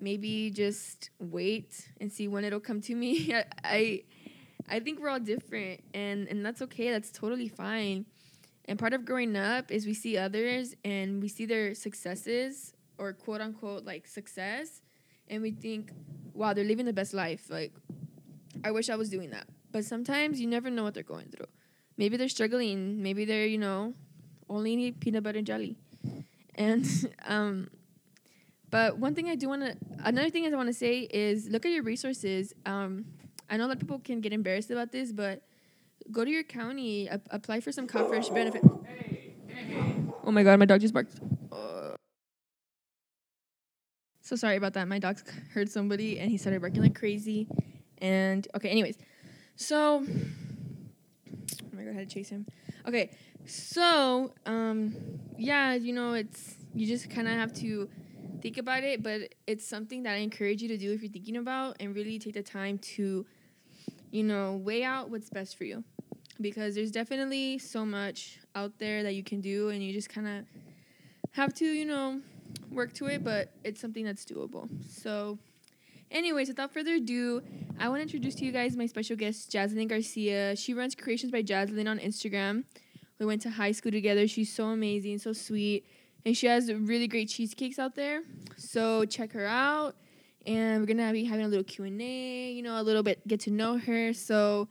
maybe 0.01 0.51
just 0.51 1.11
wait 1.19 1.89
and 2.01 2.13
see 2.13 2.29
when 2.29 2.45
it'll 2.45 2.61
come 2.61 2.81
to 2.83 2.95
me? 2.95 3.35
I, 3.35 3.45
I, 3.65 4.03
I 4.69 4.81
think 4.81 5.01
we're 5.01 5.09
all 5.09 5.21
different, 5.21 5.81
and 5.95 6.29
and 6.29 6.45
that's 6.45 6.63
okay. 6.63 6.91
That's 6.91 7.11
totally 7.11 7.49
fine. 7.49 8.07
And 8.67 8.79
part 8.79 8.93
of 8.93 9.05
growing 9.05 9.37
up 9.37 9.71
is 9.73 9.87
we 9.87 9.95
see 9.95 10.17
others 10.17 10.75
and 10.85 11.21
we 11.21 11.29
see 11.29 11.47
their 11.47 11.75
successes 11.75 12.75
or 12.97 13.13
quote 13.13 13.41
unquote 13.41 13.85
like 13.85 14.07
success, 14.07 14.83
and 15.29 15.43
we 15.43 15.51
think, 15.51 15.91
wow, 16.35 16.53
they're 16.53 16.65
living 16.65 16.87
the 16.87 16.93
best 16.93 17.15
life. 17.15 17.49
Like, 17.49 17.73
I 18.65 18.71
wish 18.71 18.91
I 18.91 18.97
was 18.97 19.09
doing 19.09 19.31
that. 19.31 19.47
But 19.71 19.85
sometimes 19.85 20.41
you 20.41 20.47
never 20.47 20.71
know 20.71 20.83
what 20.83 20.95
they're 20.95 21.03
going 21.03 21.29
through. 21.29 21.47
Maybe 21.97 22.17
they're 22.17 22.29
struggling. 22.29 23.03
Maybe 23.03 23.25
they're, 23.25 23.47
you 23.47 23.59
know, 23.59 23.95
only 24.49 24.77
need 24.77 25.01
peanut 25.01 25.23
butter 25.23 25.39
and 25.39 25.47
jelly. 25.47 25.77
And 26.55 26.87
um, 27.27 27.71
but 28.71 28.99
one 28.99 29.15
thing 29.15 29.29
I 29.29 29.35
do 29.35 29.49
want 29.49 29.63
to, 29.63 29.77
another 30.03 30.31
thing 30.31 30.47
I 30.47 30.57
want 30.57 30.69
to 30.69 30.75
say 30.75 31.01
is 31.01 31.49
look 31.49 31.67
at 31.67 31.73
your 31.73 31.83
resources. 31.83 32.55
Um, 32.65 33.05
I 33.51 33.57
know 33.57 33.69
that 33.69 33.79
people 33.79 33.99
can 33.99 34.21
get 34.21 34.33
embarrassed 34.33 34.71
about 34.71 34.93
this, 34.93 35.13
but 35.13 35.43
go 36.11 36.25
to 36.25 36.31
your 36.31 36.43
county, 36.43 37.09
ap- 37.09 37.29
apply 37.31 37.61
for 37.61 37.71
some 37.71 37.87
CalFresh 37.87 38.33
benefit. 38.35 38.63
Hey, 38.87 39.35
hey. 39.49 39.95
Oh 40.25 40.33
my 40.33 40.43
god, 40.43 40.59
my 40.59 40.65
dog 40.65 40.81
just 40.81 40.95
barked. 40.95 41.15
So 44.23 44.37
sorry 44.37 44.57
about 44.57 44.75
that. 44.75 44.87
My 44.89 44.99
dog 45.01 45.19
heard 45.53 45.69
somebody 45.69 46.21
and 46.21 46.31
he 46.31 46.39
started 46.39 46.61
barking 46.61 46.83
like 46.83 46.99
crazy. 46.99 47.49
And 47.99 48.47
okay, 48.55 48.69
anyways, 48.69 48.97
so 49.57 50.05
oh 50.05 51.77
my 51.77 51.83
god, 51.83 51.91
I 51.91 51.99
had 51.99 52.09
to 52.09 52.15
chase 52.15 52.29
him. 52.31 52.47
Okay, 52.87 53.11
so, 53.47 54.33
um, 54.47 54.95
yeah, 55.37 55.75
you 55.75 55.93
know, 55.93 56.15
it's 56.15 56.55
you 56.75 56.87
just 56.87 57.11
kind 57.11 57.27
of 57.27 57.35
have 57.35 57.53
to 57.55 57.89
think 58.41 58.59
about 58.59 58.85
it, 58.85 59.03
but 59.03 59.35
it's 59.47 59.67
something 59.67 60.05
that 60.05 60.15
I 60.15 60.19
encourage 60.19 60.63
you 60.63 60.69
to 60.69 60.79
do 60.79 60.93
if 60.93 61.03
you're 61.03 61.11
thinking 61.11 61.37
about 61.37 61.77
and 61.81 61.95
really 61.95 62.19
take 62.19 62.35
the 62.35 62.43
time 62.43 62.79
to, 62.79 63.27
you 64.11 64.23
know, 64.23 64.57
weigh 64.57 64.85
out 64.85 65.11
what's 65.11 65.31
best 65.31 65.59
for 65.59 65.65
you. 65.65 65.85
Because 66.41 66.75
there's 66.75 66.91
definitely 66.91 67.59
so 67.59 67.85
much 67.85 68.39
out 68.55 68.79
there 68.79 69.03
that 69.03 69.15
you 69.15 69.23
can 69.23 69.41
do, 69.41 69.69
and 69.69 69.83
you 69.83 69.93
just 69.93 70.09
kind 70.09 70.27
of 70.27 70.45
have 71.33 71.53
to, 71.55 71.65
you 71.65 71.85
know, 71.85 72.21
work 72.73 72.93
to 72.95 73.07
it, 73.07 73.25
but 73.25 73.53
it's 73.65 73.81
something 73.81 74.05
that's 74.05 74.25
doable. 74.25 74.69
So, 74.89 75.39
anyways, 76.11 76.49
without 76.49 76.73
further 76.73 76.95
ado, 76.95 77.43
I 77.79 77.89
want 77.89 77.99
to 77.99 78.03
introduce 78.03 78.35
to 78.37 78.45
you 78.45 78.53
guys 78.53 78.77
my 78.77 78.87
special 78.87 79.17
guest, 79.17 79.51
Jaslyn 79.51 79.89
Garcia. 79.89 80.57
She 80.57 80.75
runs 80.75 80.95
Creations 80.95 81.33
by 81.33 81.43
Jaslyn 81.43 81.89
on 81.89 81.99
Instagram 81.99 82.65
We 83.19 83.27
went 83.27 83.43
to 83.43 83.51
high 83.51 83.73
school 83.73 83.93
together. 83.93 84.27
She's 84.27 84.53
so 84.53 84.67
amazing, 84.67 85.19
so 85.19 85.33
sweet, 85.33 85.87
and 86.25 86.37
she 86.37 86.47
has 86.47 86.73
really 86.73 87.09
great 87.09 87.29
cheesecakes 87.29 87.79
out 87.79 87.95
there. 87.95 88.23
So 88.57 89.05
check 89.05 89.33
her 89.33 89.47
out, 89.47 89.97
and 90.47 90.81
we're 90.81 90.87
gonna 90.87 91.13
be 91.13 91.25
having 91.25 91.45
a 91.45 91.49
little 91.49 91.65
Q 91.65 91.85
and 91.85 92.01
A. 92.01 92.53
You 92.53 92.63
know, 92.63 92.81
a 92.81 92.83
little 92.83 93.03
bit 93.03 93.27
get 93.27 93.41
to 93.41 93.51
know 93.51 93.79
her. 93.79 94.13
So 94.13 94.69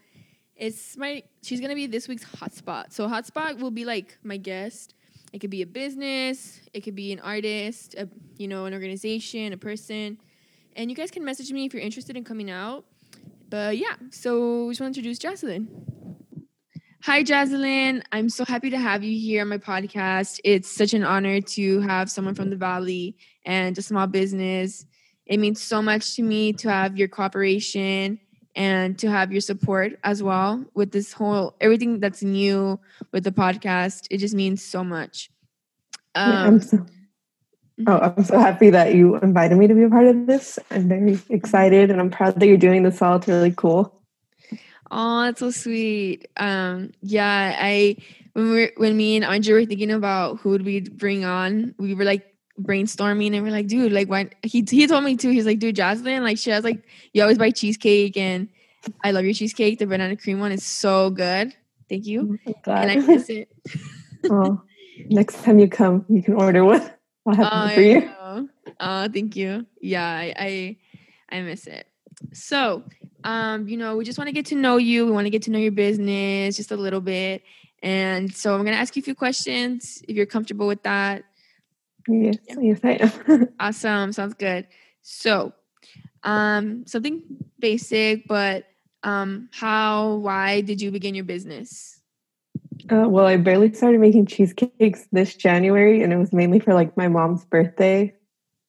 it's 0.55 0.98
my 0.98 1.24
she's 1.41 1.60
gonna 1.62 1.75
be 1.75 1.88
this 1.88 2.08
week's 2.08 2.25
hotspot. 2.25 2.91
So 2.91 3.08
hotspot 3.08 3.60
will 3.60 3.72
be 3.72 3.86
like 3.86 4.17
my 4.24 4.38
guest. 4.38 4.93
It 5.34 5.40
could 5.40 5.50
be 5.50 5.62
a 5.62 5.68
business, 5.68 6.60
it 6.74 6.82
could 6.82 6.96
be 6.96 7.14
an 7.14 7.20
artist, 7.20 7.96
a, 7.96 8.10
you 8.38 8.48
know, 8.48 8.66
an 8.66 8.74
organization, 8.74 9.54
a 9.54 9.58
person, 9.58 10.18
and 10.76 10.90
you 10.90 10.96
guys 10.96 11.10
can 11.10 11.24
message 11.24 11.52
me 11.52 11.66
if 11.66 11.74
you're 11.74 11.82
interested 11.84 12.18
in 12.18 12.24
coming 12.24 12.50
out. 12.50 12.86
But 13.50 13.78
yeah, 13.78 13.96
so 14.10 14.66
we 14.66 14.72
just 14.72 14.82
want 14.82 14.94
to 14.94 15.00
introduce 15.00 15.20
Jocelyn. 15.20 15.68
Hi, 17.04 17.24
Jocelyn. 17.24 18.04
I'm 18.12 18.30
so 18.30 18.46
happy 18.46 18.70
to 18.70 18.78
have 18.78 19.04
you 19.04 19.18
here 19.20 19.42
on 19.42 19.48
my 19.48 19.58
podcast. 19.58 20.40
It's 20.44 20.70
such 20.70 20.94
an 20.94 21.04
honor 21.04 21.42
to 21.42 21.80
have 21.82 22.12
someone 22.12 22.36
from 22.36 22.50
the 22.50 22.56
Valley 22.56 23.18
and 23.46 23.78
a 23.78 23.82
small 23.82 24.08
business. 24.08 24.86
It 25.26 25.38
means 25.38 25.62
so 25.62 25.82
much 25.82 26.16
to 26.16 26.22
me 26.22 26.54
to 26.54 26.70
have 26.70 26.98
your 26.98 27.08
cooperation 27.08 28.20
and 28.55 28.98
to 29.00 29.10
have 29.10 29.31
your 29.31 29.41
support 29.41 30.00
as 30.03 30.22
well 30.22 30.63
with 30.74 30.91
this 30.91 31.13
whole 31.13 31.55
everything 31.62 32.00
that's 32.00 32.24
new 32.24 32.79
with 33.12 33.24
the 33.24 33.31
podcast. 33.31 34.08
It 34.10 34.17
just 34.17 34.36
means 34.36 34.63
so 34.63 34.84
much. 34.84 35.29
Um, 36.15 36.31
yeah, 36.31 36.43
I'm 36.43 36.60
so, 36.62 36.86
oh, 37.88 38.00
I'm 38.00 38.24
so 38.24 38.39
happy 38.39 38.70
that 38.70 38.93
you 38.96 39.17
invited 39.17 39.58
me 39.58 39.67
to 39.67 39.74
be 39.74 39.84
a 39.84 39.89
part 39.89 40.08
of 40.08 40.27
this. 40.27 40.60
I'm 40.70 40.88
very 40.88 41.20
excited 41.29 41.91
and 41.91 42.00
I'm 42.00 42.10
proud 42.10 42.39
that 42.39 42.46
you're 42.46 42.58
doing 42.58 42.84
this 42.84 43.01
all. 43.01 43.17
It's 43.17 43.27
really 43.27 43.53
cool. 43.55 44.01
Oh, 44.89 45.24
that's 45.24 45.39
so 45.39 45.51
sweet. 45.51 46.27
Um, 46.36 46.91
yeah, 47.01 47.55
I 47.58 47.96
when 48.34 48.51
we 48.51 48.72
when 48.75 48.98
me 48.98 49.15
and 49.15 49.25
Andre 49.25 49.53
were 49.53 49.65
thinking 49.65 49.91
about 49.91 50.39
who 50.39 50.50
would 50.50 50.65
we 50.65 50.81
bring 50.81 51.24
on, 51.24 51.74
we 51.77 51.96
were 51.96 52.03
like 52.03 52.31
brainstorming 52.63 53.34
and 53.34 53.44
we're 53.44 53.51
like, 53.51 53.68
dude, 53.68 53.91
like 53.91 54.10
why 54.10 54.30
he 54.44 54.65
he 54.70 54.88
told 54.88 55.03
me 55.03 55.18
too. 55.18 55.30
He's 55.30 55.46
like, 55.46 55.60
dude, 55.60 55.75
Jocelyn, 55.75 56.24
like 56.24 56.38
she 56.38 56.50
has 56.50 56.63
like 56.63 56.84
you 57.13 57.22
always 57.22 57.38
buy 57.38 57.51
cheesecake 57.51 58.18
and 58.18 58.50
I 59.03 59.12
love 59.12 59.25
your 59.25 59.34
cheesecake. 59.34 59.80
The 59.80 59.86
banana 59.86 60.15
cream 60.18 60.39
one 60.39 60.51
is 60.51 60.65
so 60.65 61.10
good. 61.10 61.53
Thank 61.89 62.06
you. 62.06 62.39
And 62.65 62.91
I 62.91 62.96
miss 62.96 63.30
it. 63.30 63.50
oh, 64.30 64.62
next 65.10 65.44
time 65.44 65.60
you 65.60 65.68
come, 65.68 66.06
you 66.08 66.24
can 66.24 66.36
order 66.36 66.63
one. 66.63 66.89
I'll 67.25 67.36
have 67.36 67.48
uh, 67.51 67.70
for 67.70 67.82
you. 67.82 68.12
Oh, 68.80 69.08
thank 69.13 69.36
you. 69.36 69.65
Yeah, 69.80 70.08
I, 70.08 70.34
I 70.38 70.77
I 71.38 71.41
miss 71.41 71.68
it. 71.68 71.88
So, 72.34 72.84
um, 73.24 73.68
you 73.68 73.77
know, 73.77 73.98
we 73.98 74.06
just 74.06 74.18
want 74.18 74.27
to 74.27 74.34
get 74.34 74.48
to 74.48 74.56
know 74.56 74.77
you. 74.77 75.06
We 75.06 75.12
want 75.12 75.25
to 75.25 75.30
get 75.30 75.44
to 75.44 75.51
know 75.51 75.60
your 75.60 75.72
business 75.72 76.58
just 76.58 76.72
a 76.72 76.75
little 76.75 77.01
bit. 77.01 77.44
And 77.84 78.34
so 78.34 78.56
I'm 78.56 78.63
gonna 78.63 78.77
ask 78.77 78.96
you 78.96 79.01
a 79.01 79.03
few 79.03 79.15
questions 79.15 80.03
if 80.08 80.15
you're 80.15 80.25
comfortable 80.25 80.68
with 80.68 80.84
that. 80.84 81.24
Yes, 82.08 82.38
yeah. 82.48 82.55
yes, 82.60 82.79
I 82.84 82.91
am. 82.91 83.50
awesome. 83.60 84.12
Sounds 84.13 84.34
good. 84.34 84.67
So, 85.01 85.53
um, 86.24 86.86
something 86.86 87.22
basic, 87.60 88.27
but 88.27 88.65
um, 89.03 89.50
how, 89.51 90.15
why 90.15 90.62
did 90.62 90.81
you 90.81 90.91
begin 90.91 91.15
your 91.15 91.25
business? 91.25 92.00
Uh, 92.91 93.08
well, 93.08 93.25
I 93.25 93.38
barely 93.38 93.74
started 93.74 94.00
making 94.00 94.25
cheesecakes 94.25 95.08
this 95.12 95.36
January, 95.36 96.01
and 96.01 96.12
it 96.12 96.17
was 96.17 96.34
mainly 96.34 96.60
for 96.60 96.74
like 96.74 96.96
my 96.98 97.08
mom's 97.08 97.46
birthday 97.46 98.13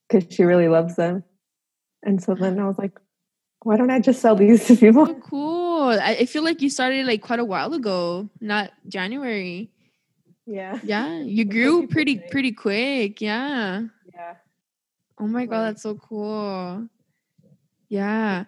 because 0.08 0.32
she 0.32 0.44
really 0.44 0.68
loves 0.68 0.96
them. 0.96 1.24
And 2.02 2.22
so 2.22 2.34
then 2.34 2.58
I 2.58 2.66
was 2.66 2.78
like, 2.78 2.98
why 3.62 3.76
don't 3.76 3.90
I 3.90 4.00
just 4.00 4.20
sell 4.20 4.36
these 4.36 4.66
to 4.66 4.76
people? 4.76 5.06
Oh, 5.08 5.20
cool. 5.22 5.88
I, 5.88 6.18
I 6.20 6.24
feel 6.26 6.42
like 6.42 6.62
you 6.62 6.70
started 6.70 7.06
like 7.06 7.22
quite 7.22 7.38
a 7.38 7.44
while 7.44 7.72
ago, 7.74 8.28
not 8.40 8.72
January. 8.88 9.70
Yeah. 10.46 10.78
Yeah. 10.82 11.22
You 11.22 11.44
grew 11.44 11.86
pretty 11.86 12.18
pretty 12.30 12.52
quick. 12.52 13.20
Yeah. 13.20 13.84
Yeah. 14.12 14.34
Oh 15.18 15.26
my 15.26 15.46
god, 15.46 15.62
that's 15.66 15.82
so 15.82 15.94
cool. 15.94 16.88
Yeah. 17.88 18.44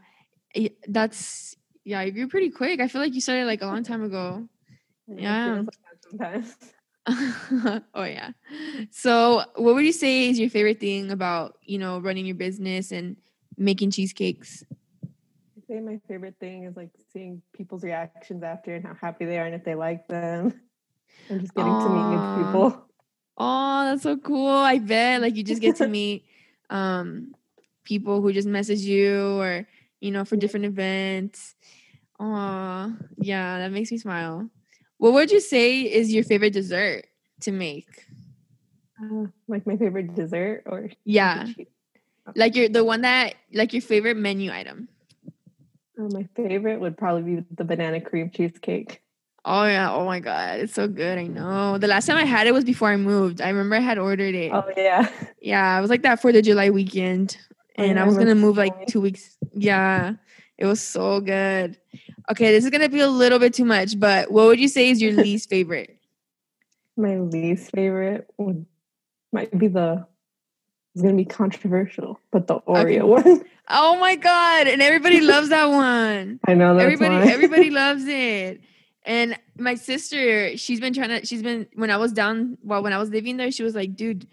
That's 0.89 1.57
yeah, 1.85 2.03
you 2.03 2.13
grew 2.13 2.29
pretty 2.29 2.51
quick. 2.51 2.81
I 2.81 2.89
feel 2.89 3.01
like 3.01 3.15
you 3.15 3.21
started 3.21 3.47
like 3.47 3.63
a 3.63 3.67
long 3.67 3.83
time 3.83 4.03
ago. 4.03 4.49
Yeah. 5.07 5.63
Sometimes. 6.01 6.57
oh 7.95 8.05
yeah. 8.05 8.31
So, 8.91 9.45
what 9.57 9.75
would 9.75 9.85
you 9.85 9.93
say 9.93 10.31
is 10.31 10.39
your 10.39 10.49
favorite 10.49 10.81
thing 10.81 11.11
about, 11.11 11.59
you 11.63 11.79
know, 11.79 11.99
running 11.99 12.25
your 12.25 12.37
business 12.37 12.91
and 12.91 13.17
making 13.59 13.91
cheesecakes? 13.91 14.65
I 15.05 15.61
say 15.69 15.81
my 15.81 16.01
favorite 16.09 16.37
thing 16.41 16.65
is 16.65 16.75
like 16.75 16.89
seeing 17.13 17.43
people's 17.53 17.85
reactions 17.85 18.43
after 18.43 18.75
and 18.75 18.85
how 18.85 18.95
happy 18.95 19.27
they 19.27 19.39
are 19.39 19.45
and 19.45 19.55
if 19.55 19.65
they 19.65 19.75
like 19.75 20.09
them. 20.09 20.59
And 21.31 21.41
just 21.41 21.55
getting 21.55 21.75
Aww. 21.75 21.83
to 21.83 21.89
meet 21.91 22.05
new 22.05 22.45
people. 22.45 22.89
Oh, 23.37 23.85
that's 23.85 24.03
so 24.03 24.17
cool. 24.17 24.49
I 24.49 24.79
bet 24.79 25.21
like 25.21 25.37
you 25.37 25.43
just 25.43 25.61
get 25.61 25.77
to 25.77 25.89
meet 25.99 26.25
um 26.71 27.35
people 27.85 28.23
who 28.23 28.33
just 28.33 28.49
message 28.49 28.81
you 28.81 29.39
or 29.41 29.67
you 30.01 30.11
know 30.11 30.25
for 30.25 30.37
different 30.37 30.67
events. 30.67 31.55
Oh, 32.21 32.95
yeah, 33.19 33.59
that 33.59 33.73
makes 33.73 33.91
me 33.91 33.99
smile. 33.99 34.49
What 34.99 35.13
would 35.15 35.31
you 35.31 35.41
say 35.41 35.81
is 35.83 36.13
your 36.13 36.25
favorite 36.25 36.53
dessert 36.53 37.07
to 37.41 37.53
make? 37.53 38.07
Uh, 39.03 39.27
like 39.49 39.67
my 39.67 39.77
favorite 39.77 40.15
dessert 40.15 40.63
or 40.67 40.89
yeah, 41.05 41.49
like 42.37 42.55
your 42.55 42.69
the 42.69 42.85
one 42.85 43.03
that 43.03 43.35
like 43.53 43.73
your 43.73 43.83
favorite 43.83 44.17
menu 44.17 44.53
item. 44.53 44.89
Uh, 45.99 46.09
my 46.13 46.29
favorite 46.35 46.81
would 46.81 46.97
probably 46.97 47.37
be 47.37 47.45
the 47.51 47.65
banana 47.65 48.01
cream 48.01 48.31
cheesecake. 48.31 49.04
Oh 49.47 49.65
yeah! 49.65 49.93
Oh 49.93 50.07
my 50.07 50.21
god, 50.21 50.61
it's 50.61 50.73
so 50.73 50.89
good. 50.89 51.19
I 51.19 51.27
know. 51.27 51.77
The 51.77 51.87
last 51.87 52.07
time 52.07 52.17
I 52.17 52.25
had 52.25 52.47
it 52.47 52.55
was 52.55 52.65
before 52.65 52.89
I 52.89 52.97
moved. 52.97 53.43
I 53.43 53.49
remember 53.49 53.77
I 53.77 53.81
had 53.81 53.99
ordered 53.99 54.35
it. 54.35 54.51
Oh 54.53 54.65
yeah. 54.75 55.11
Yeah, 55.41 55.77
it 55.77 55.83
was 55.83 55.91
like 55.91 56.03
that 56.03 56.23
for 56.23 56.33
the 56.33 56.41
July 56.41 56.71
weekend, 56.71 57.37
oh, 57.79 57.83
and 57.83 58.01
I 58.01 58.05
was 58.05 58.17
gonna 58.17 58.35
move 58.35 58.57
like 58.57 58.87
two 58.87 59.03
weeks. 59.03 59.37
Yeah, 59.53 60.15
it 60.57 60.65
was 60.65 60.81
so 60.81 61.21
good. 61.21 61.77
Okay, 62.31 62.53
this 62.53 62.65
is 62.65 62.71
gonna 62.71 62.89
be 62.89 63.01
a 63.01 63.09
little 63.09 63.39
bit 63.39 63.53
too 63.53 63.67
much, 63.67 64.01
but 64.01 64.31
what 64.31 64.47
would 64.47 64.59
you 64.59 64.69
say 64.69 64.89
is 64.89 65.03
your 65.03 65.13
least 65.23 65.51
favorite? 65.51 65.99
My 66.97 67.19
least 67.19 67.71
favorite 67.73 68.31
would 68.39 68.65
might 69.33 69.57
be 69.59 69.69
the. 69.69 70.07
It's 70.95 71.03
gonna 71.03 71.17
be 71.17 71.25
controversial, 71.25 72.21
but 72.31 72.47
the 72.47 72.61
Oreo 72.61 73.19
okay. 73.19 73.31
one. 73.33 73.45
Oh 73.67 73.99
my 73.99 74.15
god! 74.15 74.69
And 74.69 74.83
everybody 74.83 75.23
loves 75.23 75.49
that 75.49 75.65
one. 75.71 76.39
I 76.47 76.53
know. 76.53 76.77
everybody. 76.77 77.31
Everybody 77.31 77.71
loves 77.83 78.05
it. 78.07 78.61
And 79.05 79.39
my 79.59 79.75
sister, 79.75 80.57
she's 80.57 80.81
been 80.81 80.95
trying 80.95 81.21
to. 81.21 81.27
She's 81.27 81.43
been 81.43 81.67
when 81.75 81.91
I 81.91 81.99
was 81.99 82.13
down. 82.13 82.57
Well, 82.63 82.83
when 82.83 82.93
I 82.93 82.99
was 82.99 83.11
living 83.11 83.37
there, 83.37 83.51
she 83.51 83.63
was 83.63 83.75
like, 83.75 83.95
"Dude, 83.95 84.27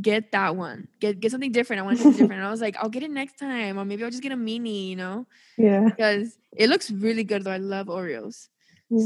get 0.00 0.32
that 0.32 0.56
one. 0.56 0.88
Get 1.00 1.20
get 1.20 1.30
something 1.30 1.52
different. 1.52 1.80
I 1.80 1.84
want 1.84 1.98
something 1.98 2.12
different." 2.12 2.40
And 2.40 2.44
I 2.44 2.50
was 2.50 2.60
like, 2.60 2.76
"I'll 2.76 2.88
get 2.88 3.04
it 3.04 3.10
next 3.10 3.38
time, 3.38 3.78
or 3.78 3.84
maybe 3.84 4.02
I'll 4.02 4.10
just 4.10 4.22
get 4.22 4.32
a 4.32 4.36
mini." 4.36 4.88
You 4.90 4.96
know? 4.96 5.26
Yeah. 5.56 5.84
Because 5.84 6.36
it 6.56 6.68
looks 6.68 6.90
really 6.90 7.22
good, 7.22 7.44
though. 7.44 7.52
I 7.52 7.58
love 7.58 7.86
Oreos. 7.86 8.48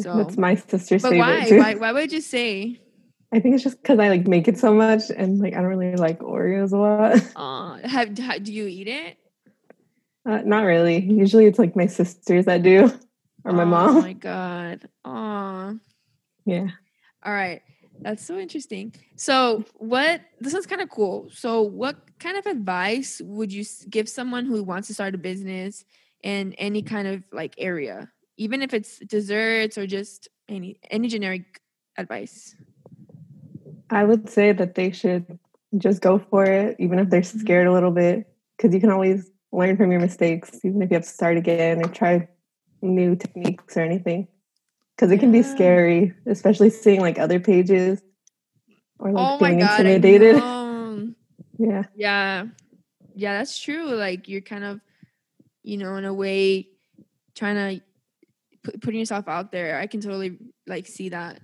So 0.02 0.16
that's 0.16 0.38
my 0.38 0.54
sister's 0.54 1.02
but 1.02 1.10
favorite 1.10 1.50
why? 1.50 1.58
Why? 1.58 1.74
Why 1.74 1.92
would 1.92 2.10
you 2.10 2.22
say? 2.22 2.80
I 3.30 3.40
think 3.40 3.56
it's 3.56 3.64
just 3.64 3.82
because 3.82 3.98
I 3.98 4.08
like 4.08 4.26
make 4.26 4.48
it 4.48 4.56
so 4.56 4.72
much, 4.72 5.10
and 5.14 5.38
like 5.38 5.52
I 5.52 5.56
don't 5.56 5.66
really 5.66 5.96
like 5.96 6.20
Oreos 6.20 6.72
a 6.72 6.76
lot. 6.76 7.20
Uh, 7.36 7.86
have, 7.86 8.16
have 8.16 8.42
do 8.42 8.52
you 8.52 8.66
eat 8.66 8.88
it? 8.88 9.18
Uh, 10.24 10.40
not 10.46 10.62
really. 10.62 11.00
Usually, 11.00 11.44
it's 11.44 11.58
like 11.58 11.76
my 11.76 11.86
sisters 11.86 12.46
that 12.46 12.62
do 12.62 12.90
or 13.44 13.52
my 13.52 13.62
oh 13.62 13.66
mom. 13.66 13.96
Oh 13.96 14.00
my 14.00 14.12
god. 14.12 14.88
Oh. 15.04 15.78
Yeah. 16.44 16.68
All 17.24 17.32
right. 17.32 17.62
That's 18.00 18.24
so 18.24 18.38
interesting. 18.38 18.94
So, 19.16 19.64
what 19.76 20.20
this 20.40 20.54
is 20.54 20.66
kind 20.66 20.80
of 20.80 20.90
cool. 20.90 21.28
So, 21.32 21.62
what 21.62 21.96
kind 22.18 22.36
of 22.36 22.46
advice 22.46 23.20
would 23.24 23.52
you 23.52 23.64
give 23.88 24.08
someone 24.08 24.46
who 24.46 24.62
wants 24.62 24.88
to 24.88 24.94
start 24.94 25.14
a 25.14 25.18
business 25.18 25.84
in 26.22 26.54
any 26.54 26.82
kind 26.82 27.06
of 27.06 27.22
like 27.32 27.54
area, 27.58 28.10
even 28.36 28.62
if 28.62 28.74
it's 28.74 28.98
desserts 28.98 29.78
or 29.78 29.86
just 29.86 30.28
any 30.48 30.80
any 30.90 31.08
generic 31.08 31.60
advice? 31.96 32.56
I 33.90 34.04
would 34.04 34.28
say 34.28 34.52
that 34.52 34.74
they 34.74 34.90
should 34.90 35.38
just 35.78 36.02
go 36.02 36.18
for 36.18 36.44
it, 36.44 36.76
even 36.78 36.98
if 36.98 37.10
they're 37.10 37.20
mm-hmm. 37.20 37.38
scared 37.38 37.66
a 37.68 37.72
little 37.72 37.90
bit, 37.92 38.26
because 38.56 38.74
you 38.74 38.80
can 38.80 38.90
always 38.90 39.30
learn 39.52 39.76
from 39.76 39.92
your 39.92 40.00
mistakes, 40.00 40.58
even 40.64 40.82
if 40.82 40.90
you 40.90 40.94
have 40.94 41.04
to 41.04 41.08
start 41.08 41.36
again 41.36 41.80
and 41.80 41.94
try 41.94 42.28
new 42.84 43.16
techniques 43.16 43.76
or 43.76 43.80
anything 43.80 44.28
because 44.94 45.10
it 45.10 45.18
can 45.18 45.32
be 45.32 45.42
scary, 45.42 46.14
especially 46.26 46.70
seeing 46.70 47.00
like 47.00 47.18
other 47.18 47.40
pages 47.40 48.00
or 48.98 49.12
like 49.12 49.36
oh 49.36 49.38
being 49.44 49.58
God, 49.58 49.80
intimidated. 49.80 50.36
yeah. 51.58 51.82
Yeah. 51.96 52.46
Yeah, 53.16 53.38
that's 53.38 53.58
true. 53.58 53.94
Like 53.94 54.28
you're 54.28 54.40
kind 54.40 54.64
of, 54.64 54.80
you 55.62 55.78
know, 55.78 55.96
in 55.96 56.04
a 56.04 56.14
way 56.14 56.68
trying 57.34 57.56
to 57.56 57.84
put 58.62 58.80
putting 58.80 59.00
yourself 59.00 59.28
out 59.28 59.50
there. 59.50 59.78
I 59.78 59.86
can 59.86 60.00
totally 60.00 60.38
like 60.66 60.86
see 60.86 61.08
that. 61.10 61.40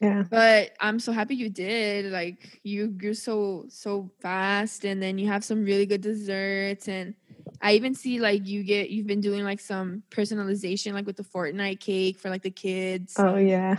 Yeah. 0.00 0.24
But 0.28 0.72
I'm 0.80 0.98
so 0.98 1.12
happy 1.12 1.36
you 1.36 1.48
did. 1.48 2.06
Like 2.06 2.60
you 2.62 2.88
grew 2.88 3.14
so 3.14 3.66
so 3.68 4.10
fast 4.20 4.84
and 4.84 5.02
then 5.02 5.18
you 5.18 5.28
have 5.28 5.44
some 5.44 5.64
really 5.64 5.86
good 5.86 6.00
desserts 6.00 6.88
and 6.88 7.14
I 7.62 7.74
even 7.74 7.94
see 7.94 8.18
like 8.18 8.46
you 8.46 8.64
get 8.64 8.90
you've 8.90 9.06
been 9.06 9.20
doing 9.20 9.44
like 9.44 9.60
some 9.60 10.02
personalization 10.10 10.92
like 10.94 11.06
with 11.06 11.16
the 11.16 11.22
Fortnite 11.22 11.78
cake 11.78 12.18
for 12.18 12.28
like 12.28 12.42
the 12.42 12.50
kids. 12.50 13.14
Oh 13.16 13.36
yeah. 13.36 13.76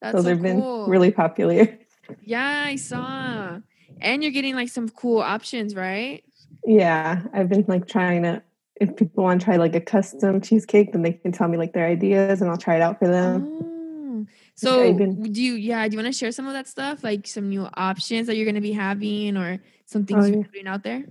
That's 0.00 0.14
Those 0.16 0.24
so 0.24 0.30
have 0.30 0.42
been 0.42 0.60
really 0.88 1.10
popular. 1.10 1.78
Yeah, 2.22 2.64
I 2.66 2.76
saw. 2.76 3.58
And 4.00 4.22
you're 4.22 4.32
getting 4.32 4.54
like 4.54 4.68
some 4.68 4.88
cool 4.88 5.20
options, 5.20 5.74
right? 5.74 6.22
Yeah, 6.64 7.22
I've 7.32 7.48
been 7.48 7.64
like 7.68 7.88
trying 7.88 8.22
to. 8.22 8.42
If 8.78 8.94
people 8.94 9.24
want 9.24 9.40
to 9.40 9.44
try 9.44 9.56
like 9.56 9.74
a 9.74 9.80
custom 9.80 10.40
cheesecake, 10.40 10.92
then 10.92 11.00
they 11.02 11.14
can 11.14 11.32
tell 11.32 11.48
me 11.48 11.56
like 11.56 11.72
their 11.72 11.86
ideas, 11.86 12.42
and 12.42 12.50
I'll 12.50 12.58
try 12.58 12.76
it 12.76 12.82
out 12.82 12.98
for 12.98 13.08
them. 13.08 13.46
Oh. 13.46 14.26
So 14.54 14.84
even- 14.84 15.32
do 15.32 15.42
you 15.42 15.54
yeah, 15.54 15.88
do 15.88 15.96
you 15.96 16.02
want 16.02 16.12
to 16.12 16.18
share 16.18 16.30
some 16.30 16.46
of 16.46 16.52
that 16.52 16.68
stuff? 16.68 17.02
Like 17.02 17.26
some 17.26 17.48
new 17.48 17.66
options 17.74 18.26
that 18.26 18.36
you're 18.36 18.46
gonna 18.46 18.60
be 18.60 18.72
having 18.72 19.36
or 19.36 19.60
some 19.86 20.02
Oh, 20.02 20.04
things 20.04 20.30
you're 20.30 20.44
putting 20.44 20.66
out 20.66 20.82
there? 20.82 21.04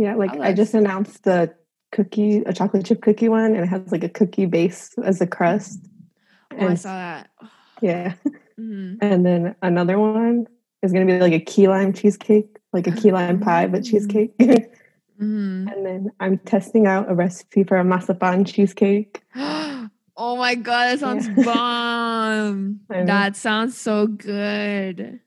Yeah, 0.00 0.14
like 0.14 0.32
Tell 0.32 0.42
I 0.42 0.52
just 0.54 0.72
announced 0.72 1.24
the 1.24 1.54
cookie, 1.92 2.38
a 2.46 2.54
chocolate 2.54 2.86
chip 2.86 3.02
cookie 3.02 3.28
one, 3.28 3.52
and 3.54 3.64
it 3.64 3.66
has 3.66 3.92
like 3.92 4.02
a 4.02 4.08
cookie 4.08 4.46
base 4.46 4.94
as 5.04 5.20
a 5.20 5.26
crust. 5.26 5.78
Oh, 6.52 6.66
I 6.66 6.74
saw 6.74 6.94
that. 6.96 7.30
yeah, 7.82 8.14
hmm 8.56 8.94
and 9.02 9.26
then 9.26 9.54
another 9.60 9.98
one 9.98 10.46
is 10.82 10.92
gonna 10.92 11.04
be 11.04 11.18
like 11.18 11.34
a 11.34 11.40
key 11.40 11.68
lime 11.68 11.92
cheesecake, 11.92 12.56
like 12.72 12.86
a 12.86 12.92
key 12.92 13.12
lime 13.12 13.40
pie, 13.40 13.66
but 13.66 13.82
Mm. 13.82 13.90
cheesecake. 13.90 14.32
and 14.40 14.66
hmm 15.18 15.66
then 15.66 16.10
I'm 16.18 16.38
testing 16.38 16.86
out 16.86 17.10
a 17.10 17.14
recipe 17.14 17.64
for 17.64 17.76
a 17.76 17.84
masapan 17.84 18.46
cheesecake. 18.46 19.22
oh 19.36 20.36
my 20.38 20.54
god, 20.54 20.86
that 20.96 21.00
sounds 21.00 21.28
Yeah. 21.28 21.44
bomb. 21.44 22.80
That 22.88 23.36
sounds 23.36 23.76
so 23.76 24.06
good. 24.06 25.20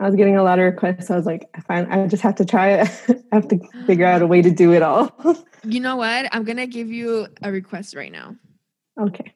I 0.00 0.06
was 0.06 0.14
getting 0.14 0.36
a 0.36 0.42
lot 0.42 0.58
of 0.58 0.64
requests. 0.64 1.10
I 1.10 1.16
was 1.16 1.26
like, 1.26 1.48
I 1.54 1.60
find 1.60 1.92
I 1.92 2.06
just 2.06 2.22
have 2.22 2.36
to 2.36 2.44
try 2.44 2.68
it. 2.70 2.88
I 3.32 3.36
have 3.36 3.48
to 3.48 3.58
figure 3.86 4.06
out 4.06 4.22
a 4.22 4.26
way 4.26 4.42
to 4.42 4.50
do 4.50 4.72
it 4.72 4.82
all. 4.82 5.10
You 5.68 5.80
know 5.80 5.96
what? 5.96 6.28
I'm 6.30 6.44
gonna 6.44 6.68
give 6.68 6.92
you 6.92 7.26
a 7.42 7.50
request 7.50 7.96
right 7.96 8.12
now. 8.12 8.36
okay, 9.00 9.34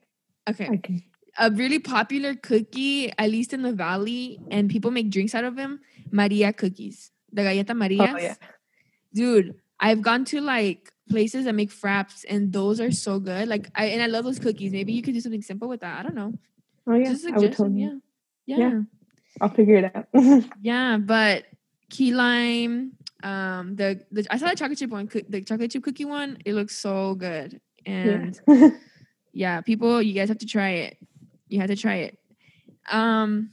Okay. 0.48 0.78
Can. 0.78 1.02
a 1.40 1.50
really 1.50 1.80
popular 1.80 2.36
cookie, 2.36 3.10
at 3.18 3.30
least 3.30 3.52
in 3.52 3.62
the 3.62 3.72
valley, 3.72 4.38
and 4.48 4.70
people 4.70 4.92
make 4.92 5.10
drinks 5.10 5.34
out 5.34 5.42
of 5.42 5.56
them. 5.56 5.80
Maria 6.12 6.52
cookies, 6.52 7.10
the 7.32 7.42
galleta 7.42 7.74
Maria. 7.74 8.14
Oh 8.14 8.18
yeah, 8.18 8.36
Dude, 9.12 9.56
I've 9.80 10.02
gone 10.02 10.24
to 10.26 10.40
like 10.40 10.92
places 11.08 11.46
that 11.46 11.54
make 11.54 11.70
fraps, 11.70 12.24
and 12.28 12.52
those 12.52 12.80
are 12.80 12.92
so 12.92 13.18
good. 13.18 13.48
Like, 13.48 13.68
I 13.74 13.86
and 13.86 14.00
I 14.00 14.06
love 14.06 14.24
those 14.24 14.38
cookies. 14.38 14.70
Maybe 14.70 14.92
you 14.92 15.02
could 15.02 15.14
do 15.14 15.20
something 15.20 15.42
simple 15.42 15.68
with 15.68 15.80
that. 15.80 15.98
I 15.98 16.02
don't 16.04 16.14
know. 16.14 16.32
oh 16.86 16.94
yeah. 16.94 17.10
Just 17.10 17.26
a 17.26 17.34
I 17.34 17.38
would 17.38 17.52
totally. 17.52 17.80
Yeah. 17.80 17.98
yeah, 18.46 18.58
Yeah. 18.58 18.80
I'll 19.40 19.50
figure 19.50 19.76
it 19.76 19.92
out. 19.94 20.06
yeah. 20.60 20.96
But 20.98 21.46
key 21.88 22.12
lime, 22.12 22.92
um, 23.22 23.76
the 23.76 24.04
the 24.10 24.26
I 24.30 24.38
saw 24.38 24.48
the 24.48 24.56
chocolate 24.56 24.78
chip 24.78 24.90
one, 24.90 25.08
the 25.28 25.42
chocolate 25.42 25.70
chip 25.70 25.82
cookie 25.82 26.04
one. 26.04 26.38
It 26.44 26.54
looks 26.54 26.76
so 26.76 27.14
good, 27.14 27.60
and 27.86 28.40
yeah. 28.46 28.70
yeah 29.32 29.60
people 29.60 30.02
you 30.02 30.12
guys 30.12 30.28
have 30.28 30.38
to 30.38 30.46
try 30.46 30.70
it 30.70 30.96
you 31.48 31.60
have 31.60 31.68
to 31.68 31.76
try 31.76 31.96
it 31.96 32.18
um 32.90 33.50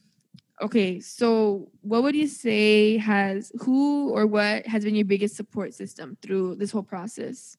okay 0.61 0.99
so 0.99 1.69
what 1.81 2.03
would 2.03 2.15
you 2.15 2.27
say 2.27 2.97
has 2.97 3.51
who 3.61 4.09
or 4.09 4.25
what 4.25 4.65
has 4.65 4.83
been 4.83 4.95
your 4.95 5.05
biggest 5.05 5.35
support 5.35 5.73
system 5.73 6.17
through 6.21 6.55
this 6.55 6.71
whole 6.71 6.83
process 6.83 7.57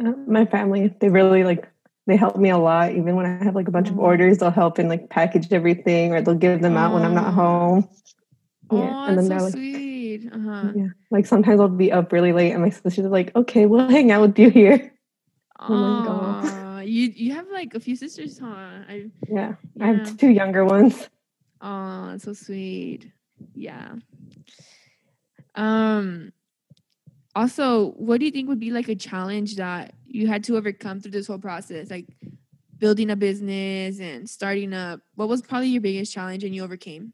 Uh, 0.00 0.14
my 0.26 0.46
family, 0.46 0.88
they 1.00 1.10
really 1.10 1.44
like 1.44 1.68
they 2.06 2.16
help 2.16 2.36
me 2.36 2.50
a 2.50 2.58
lot. 2.58 2.92
Even 2.92 3.16
when 3.16 3.26
I 3.26 3.44
have 3.44 3.54
like 3.54 3.68
a 3.68 3.70
bunch 3.70 3.88
of 3.90 3.98
orders, 3.98 4.38
they'll 4.38 4.50
help 4.50 4.78
and 4.78 4.88
like 4.88 5.10
package 5.10 5.52
everything, 5.52 6.12
or 6.12 6.22
they'll 6.22 6.34
give 6.34 6.60
them 6.60 6.76
out 6.76 6.92
when 6.92 7.04
I'm 7.04 7.14
not 7.14 7.34
home. 7.34 7.88
oh 8.70 8.76
and 8.76 9.18
then 9.18 9.24
so 9.24 9.28
they're 9.28 9.42
like, 9.42 9.52
sweet 9.52 10.30
uh-huh 10.32 10.72
yeah, 10.74 10.88
like 11.10 11.26
sometimes 11.26 11.60
I'll 11.60 11.68
be 11.68 11.92
up 11.92 12.12
really 12.12 12.32
late, 12.32 12.52
and 12.52 12.62
my 12.62 12.70
sister's 12.70 13.06
like, 13.06 13.34
"Okay, 13.34 13.66
we'll 13.66 13.88
hang 13.88 14.10
out 14.10 14.22
with 14.22 14.38
you 14.38 14.50
here." 14.50 14.92
Oh 15.62 15.76
my 15.76 16.04
God. 16.06 16.86
You 16.86 17.12
you 17.14 17.34
have 17.34 17.46
like 17.50 17.74
a 17.74 17.80
few 17.80 17.94
sisters 17.94 18.38
huh 18.38 18.46
I, 18.88 19.10
Yeah, 19.28 19.56
I 19.78 19.88
have 19.88 20.16
two 20.16 20.30
younger 20.30 20.64
ones. 20.64 21.08
Oh, 21.60 22.16
so 22.16 22.32
sweet. 22.32 23.12
Yeah. 23.54 23.96
Um 25.54 26.32
also, 27.34 27.90
what 27.92 28.18
do 28.18 28.26
you 28.26 28.32
think 28.32 28.48
would 28.48 28.58
be 28.58 28.70
like 28.70 28.88
a 28.88 28.94
challenge 28.94 29.56
that 29.56 29.94
you 30.10 30.26
had 30.26 30.44
to 30.44 30.56
overcome 30.56 31.00
through 31.00 31.12
this 31.12 31.26
whole 31.26 31.38
process? 31.38 31.90
Like 31.90 32.06
building 32.78 33.10
a 33.10 33.16
business 33.16 34.00
and 34.00 34.28
starting 34.28 34.72
up. 34.72 35.00
What 35.14 35.28
was 35.28 35.42
probably 35.42 35.68
your 35.68 35.82
biggest 35.82 36.12
challenge 36.12 36.44
and 36.44 36.54
you 36.54 36.64
overcame? 36.64 37.12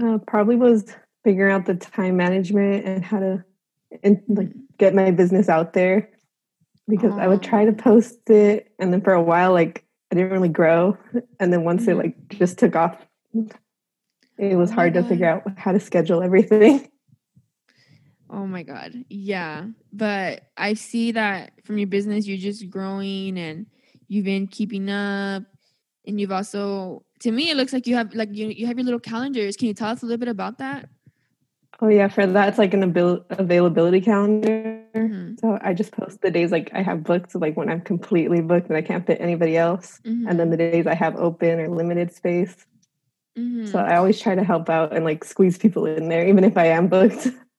Uh, 0.00 0.18
probably 0.26 0.56
was 0.56 0.84
figuring 1.24 1.52
out 1.52 1.66
the 1.66 1.74
time 1.74 2.16
management 2.16 2.86
and 2.86 3.04
how 3.04 3.20
to 3.20 3.44
and 4.02 4.22
like 4.28 4.50
get 4.78 4.94
my 4.94 5.10
business 5.10 5.48
out 5.48 5.74
there 5.74 6.08
because 6.88 7.12
I 7.12 7.28
would 7.28 7.42
try 7.42 7.66
to 7.66 7.72
post 7.72 8.28
it 8.30 8.72
and 8.78 8.92
then 8.92 9.02
for 9.02 9.12
a 9.12 9.22
while 9.22 9.52
like 9.52 9.84
I 10.10 10.14
didn't 10.14 10.32
really 10.32 10.48
grow 10.48 10.96
and 11.38 11.52
then 11.52 11.62
once 11.64 11.86
it 11.86 11.90
Mhm. 11.90 11.98
like 11.98 12.28
just 12.30 12.58
took 12.58 12.74
off 12.74 12.96
it 14.38 14.56
was 14.56 14.70
Oh 14.70 14.74
hard 14.74 14.94
to 14.94 15.02
figure 15.02 15.26
out 15.26 15.58
how 15.58 15.72
to 15.72 15.80
schedule 15.80 16.22
everything. 16.22 16.88
Oh 18.32 18.46
my 18.46 18.62
god. 18.62 19.04
Yeah. 19.10 19.66
But 19.92 20.44
I 20.56 20.72
see 20.74 21.12
that 21.12 21.52
from 21.64 21.76
your 21.78 21.86
business 21.86 22.26
you're 22.26 22.38
just 22.38 22.68
growing 22.70 23.38
and 23.38 23.66
you've 24.08 24.24
been 24.24 24.46
keeping 24.46 24.88
up 24.88 25.42
and 26.06 26.18
you've 26.20 26.32
also 26.32 27.04
to 27.20 27.30
me 27.30 27.50
it 27.50 27.56
looks 27.56 27.72
like 27.74 27.86
you 27.86 27.94
have 27.94 28.14
like 28.14 28.30
you, 28.32 28.48
you 28.48 28.66
have 28.66 28.78
your 28.78 28.84
little 28.86 29.00
calendars. 29.00 29.56
Can 29.56 29.68
you 29.68 29.74
tell 29.74 29.90
us 29.90 30.02
a 30.02 30.06
little 30.06 30.18
bit 30.18 30.28
about 30.28 30.58
that? 30.58 30.88
Oh 31.80 31.88
yeah, 31.88 32.08
for 32.08 32.26
that 32.26 32.48
it's 32.48 32.58
like 32.58 32.72
an 32.74 32.82
abil- 32.84 33.24
availability 33.30 34.00
calendar. 34.00 34.80
Mhm. 34.94 35.38
So 35.40 35.58
I 35.60 35.74
just 35.74 35.92
post 35.92 36.20
the 36.22 36.30
days 36.30 36.52
like 36.52 36.70
I 36.72 36.80
have 36.82 37.02
booked, 37.02 37.34
like 37.34 37.56
when 37.56 37.68
I'm 37.68 37.80
completely 37.80 38.40
booked 38.40 38.68
and 38.68 38.76
I 38.76 38.82
can't 38.82 39.06
fit 39.06 39.18
anybody 39.20 39.56
else, 39.56 40.00
and 40.04 40.38
then 40.38 40.50
the 40.50 40.56
days 40.56 40.86
I 40.86 40.94
have 40.94 41.16
open 41.16 41.58
or 41.60 41.68
limited 41.68 42.12
space. 42.12 42.66
Mhm. 43.36 43.66
So 43.66 43.78
I 43.78 43.96
always 43.96 44.20
try 44.20 44.34
to 44.34 44.44
help 44.44 44.70
out 44.70 44.94
and 44.94 45.04
like 45.04 45.24
squeeze 45.24 45.58
people 45.58 45.86
in 45.86 46.08
there, 46.08 46.26
even 46.26 46.44
if 46.44 46.56
I 46.56 46.66
am 46.66 46.88
booked. 46.88 47.28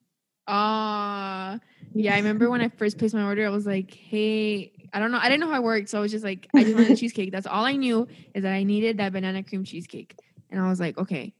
Ah, 0.47 1.60
yeah. 1.93 2.13
I 2.13 2.17
remember 2.17 2.49
when 2.49 2.62
I 2.62 2.69
first 2.69 2.97
placed 2.97 3.13
my 3.15 3.23
order, 3.23 3.45
I 3.45 3.49
was 3.49 3.65
like, 3.65 3.93
"Hey, 3.93 4.73
I 4.93 4.99
don't 4.99 5.12
know. 5.12 5.19
I 5.19 5.29
didn't 5.29 5.39
know 5.41 5.49
how 5.49 5.56
it 5.62 5.63
worked, 5.63 5.89
so 5.89 5.97
I 5.97 6.01
was 6.01 6.12
just 6.12 6.23
like, 6.23 6.49
I 6.56 6.63
just 6.63 6.75
wanted 6.75 6.91
a 6.91 6.93
cheesecake. 6.99 7.32
That's 7.32 7.47
all 7.47 7.65
I 7.65 7.75
knew 7.75 8.08
is 8.34 8.43
that 8.43 8.53
I 8.53 8.63
needed 8.63 8.97
that 8.97 9.13
banana 9.13 9.43
cream 9.43 9.63
cheesecake." 9.63 10.17
And 10.49 10.60
I 10.62 10.69
was 10.69 10.79
like, 10.79 10.97
"Okay, 10.97 11.34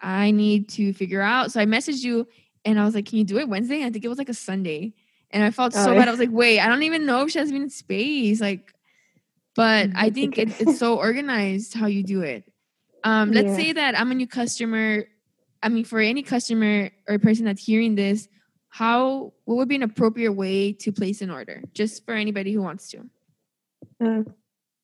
I 0.00 0.30
need 0.30 0.68
to 0.70 0.92
figure 0.92 1.22
out." 1.22 1.52
So 1.52 1.60
I 1.60 1.66
messaged 1.66 2.04
you, 2.04 2.26
and 2.64 2.78
I 2.78 2.84
was 2.84 2.94
like, 2.94 3.06
"Can 3.06 3.18
you 3.18 3.24
do 3.24 3.38
it 3.38 3.48
Wednesday?" 3.48 3.76
And 3.76 3.86
I 3.86 3.90
think 3.90 4.04
it 4.04 4.08
was 4.08 4.18
like 4.18 4.28
a 4.28 4.34
Sunday, 4.34 4.92
and 5.30 5.42
I 5.42 5.50
felt 5.50 5.74
Oh, 5.74 5.84
so 5.84 5.92
yeah. 5.92 6.00
bad. 6.00 6.08
I 6.08 6.10
was 6.10 6.20
like, 6.20 6.30
"Wait, 6.32 6.60
I 6.60 6.68
don't 6.68 6.82
even 6.82 7.06
know 7.06 7.22
if 7.24 7.30
she 7.32 7.38
has 7.38 7.50
been 7.50 7.62
in 7.62 7.70
space." 7.70 8.40
Like, 8.40 8.72
but 9.54 9.90
I 9.96 10.10
think 10.10 10.38
it, 10.38 10.60
it's 10.60 10.76
so 10.78 10.96
organized 10.96 11.74
how 11.74 11.86
you 11.86 12.02
do 12.02 12.22
it. 12.22 12.44
Um, 13.04 13.32
let's 13.32 13.50
Yeah. 13.50 13.56
say 13.56 13.72
that 13.72 13.98
I'm 13.98 14.10
a 14.10 14.14
new 14.14 14.26
customer. 14.26 15.06
I 15.62 15.68
mean, 15.68 15.84
for 15.84 16.00
any 16.00 16.22
customer 16.22 16.90
or 17.08 17.18
person 17.18 17.44
that's 17.44 17.64
hearing 17.64 17.94
this, 17.94 18.28
how 18.70 19.32
what 19.44 19.56
would 19.56 19.68
be 19.68 19.74
an 19.76 19.82
appropriate 19.82 20.32
way 20.32 20.72
to 20.72 20.92
place 20.92 21.20
an 21.20 21.30
order 21.30 21.62
just 21.74 22.04
for 22.06 22.14
anybody 22.14 22.52
who 22.52 22.62
wants 22.62 22.88
to 22.90 22.98
Uh, 24.00 24.22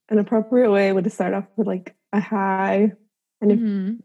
an 0.08 0.18
appropriate 0.18 0.70
way 0.70 0.92
would 0.92 1.04
to 1.04 1.10
start 1.10 1.32
off 1.34 1.44
with 1.56 1.66
like 1.66 1.94
a 2.12 2.20
hi 2.20 2.92
and, 3.40 3.52
if, 3.52 3.58
Mhm, 3.58 3.98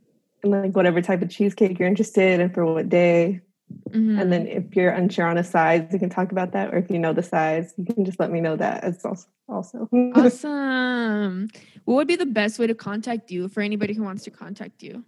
and 0.43 0.51
like 0.51 0.75
whatever 0.75 1.01
type 1.01 1.21
of 1.21 1.29
cheesecake 1.29 1.77
you're 1.79 1.87
interested 1.87 2.39
in 2.39 2.49
for 2.51 2.65
what 2.65 2.89
day. 2.89 3.41
mhm. 3.89 4.19
And 4.19 4.31
then 4.31 4.47
if 4.47 4.75
you're 4.75 4.91
unsure 4.91 5.25
on 5.27 5.37
a 5.37 5.43
size, 5.43 5.87
you 5.93 5.99
can 5.99 6.09
talk 6.09 6.31
about 6.31 6.51
that. 6.53 6.73
Or 6.73 6.77
if 6.77 6.89
you 6.91 6.99
know 6.99 7.13
the 7.13 7.23
size, 7.23 7.73
you 7.77 7.85
can 7.85 8.03
just 8.05 8.19
let 8.19 8.29
me 8.31 8.41
know 8.41 8.55
that 8.57 8.83
as 8.83 9.03
also. 9.05 9.27
also. 9.47 9.89
awesome 10.15 11.47
what 11.85 11.95
would 11.95 12.07
be 12.07 12.15
the 12.15 12.25
best 12.25 12.59
way 12.59 12.67
to 12.67 12.75
contact 12.75 13.31
you 13.31 13.47
for 13.49 13.61
anybody 13.61 13.93
who 13.93 14.03
wants 14.03 14.23
to 14.23 14.31
contact 14.31 14.81
you 14.83 15.03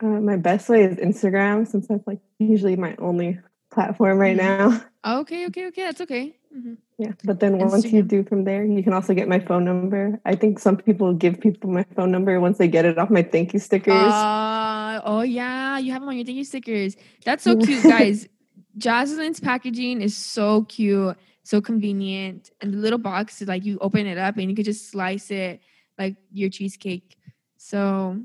uh, 0.00 0.06
my 0.06 0.36
best 0.36 0.68
way 0.68 0.82
is 0.84 0.96
Instagram 0.96 1.66
since 1.66 1.86
that's 1.88 2.06
like 2.06 2.20
usually 2.38 2.76
my 2.76 2.94
only 2.98 3.38
platform 3.70 4.18
right 4.18 4.36
Mhm. 4.36 4.58
now. 4.58 4.82
okay 5.20 5.46
okay 5.46 5.66
okay 5.68 5.82
that's 5.82 6.00
okay 6.00 6.34
Mhm. 6.54 6.78
Yeah. 6.98 7.12
But 7.24 7.38
then 7.40 7.58
once 7.58 7.84
you 7.92 8.02
do 8.02 8.24
from 8.24 8.42
there, 8.44 8.64
you 8.64 8.82
can 8.82 8.92
also 8.92 9.14
get 9.14 9.28
my 9.28 9.38
phone 9.38 9.64
number. 9.64 10.18
I 10.24 10.34
think 10.34 10.58
some 10.58 10.76
people 10.76 11.12
give 11.12 11.38
people 11.38 11.70
my 11.70 11.84
phone 11.94 12.10
number 12.10 12.40
once 12.40 12.58
they 12.58 12.66
get 12.66 12.84
it 12.84 12.98
off 12.98 13.10
my 13.10 13.22
thank 13.22 13.52
you 13.52 13.60
stickers. 13.60 13.94
Uh, 13.94 15.00
oh 15.04 15.20
yeah, 15.22 15.78
you 15.78 15.92
have 15.92 16.00
them 16.02 16.08
on 16.08 16.16
your 16.16 16.24
thank 16.24 16.38
you 16.38 16.44
stickers. 16.44 16.96
That's 17.24 17.44
so 17.44 17.54
cute, 17.56 17.84
guys. 17.84 18.26
Jocelyn's 18.78 19.40
packaging 19.40 20.00
is 20.02 20.16
so 20.16 20.64
cute, 20.64 21.16
so 21.42 21.60
convenient, 21.60 22.50
and 22.60 22.72
the 22.72 22.78
little 22.78 22.98
box 22.98 23.42
is 23.42 23.48
like 23.48 23.64
you 23.64 23.78
open 23.80 24.06
it 24.06 24.18
up 24.18 24.36
and 24.38 24.48
you 24.50 24.56
can 24.56 24.64
just 24.64 24.90
slice 24.90 25.30
it 25.30 25.60
like 25.98 26.16
your 26.32 26.48
cheesecake. 26.48 27.16
So, 27.58 28.22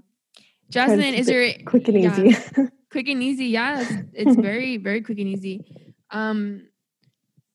Jocelyn, 0.69 1.13
is 1.13 1.27
there 1.27 1.53
Quick 1.65 1.87
and 1.89 2.01
yeah, 2.01 2.23
easy. 2.23 2.37
quick 2.93 3.09
and 3.09 3.21
easy? 3.21 3.47
Yeah, 3.47 3.81
it's, 3.81 3.91
it's 4.13 4.35
very 4.37 4.77
very 4.77 5.01
quick 5.01 5.19
and 5.19 5.27
easy. 5.27 5.65
Um, 6.11 6.67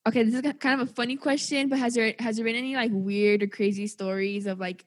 okay, 0.07 0.23
this 0.25 0.35
is 0.35 0.53
kind 0.59 0.81
of 0.81 0.89
a 0.89 0.93
funny 0.93 1.17
question, 1.17 1.71
but 1.71 1.79
has 1.79 1.95
there 1.95 2.15
has 2.19 2.37
there 2.37 2.45
been 2.45 2.57
any 2.57 2.75
like 2.75 2.91
weird 2.93 3.43
or 3.43 3.47
crazy 3.47 3.87
stories 3.87 4.47
of 4.47 4.61
like 4.61 4.85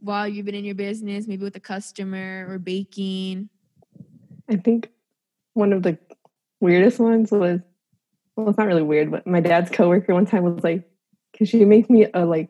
while 0.00 0.26
you've 0.26 0.46
been 0.46 0.54
in 0.54 0.64
your 0.64 0.76
business, 0.76 1.26
maybe 1.26 1.44
with 1.44 1.56
a 1.56 1.60
customer 1.60 2.46
or 2.48 2.58
baking? 2.58 3.50
I 4.48 4.56
think 4.56 4.90
one 5.52 5.74
of 5.74 5.82
the 5.82 5.98
weirdest 6.60 6.98
ones 6.98 7.30
was 7.30 7.60
well, 8.36 8.48
it's 8.48 8.56
not 8.56 8.68
really 8.68 8.82
weird, 8.82 9.10
but 9.10 9.26
my 9.26 9.40
dad's 9.40 9.70
coworker 9.70 10.14
one 10.14 10.24
time 10.24 10.44
was 10.44 10.62
like, 10.62 10.88
"Can 11.34 11.44
she 11.44 11.64
make 11.64 11.90
me 11.90 12.06
a 12.14 12.24
like 12.24 12.48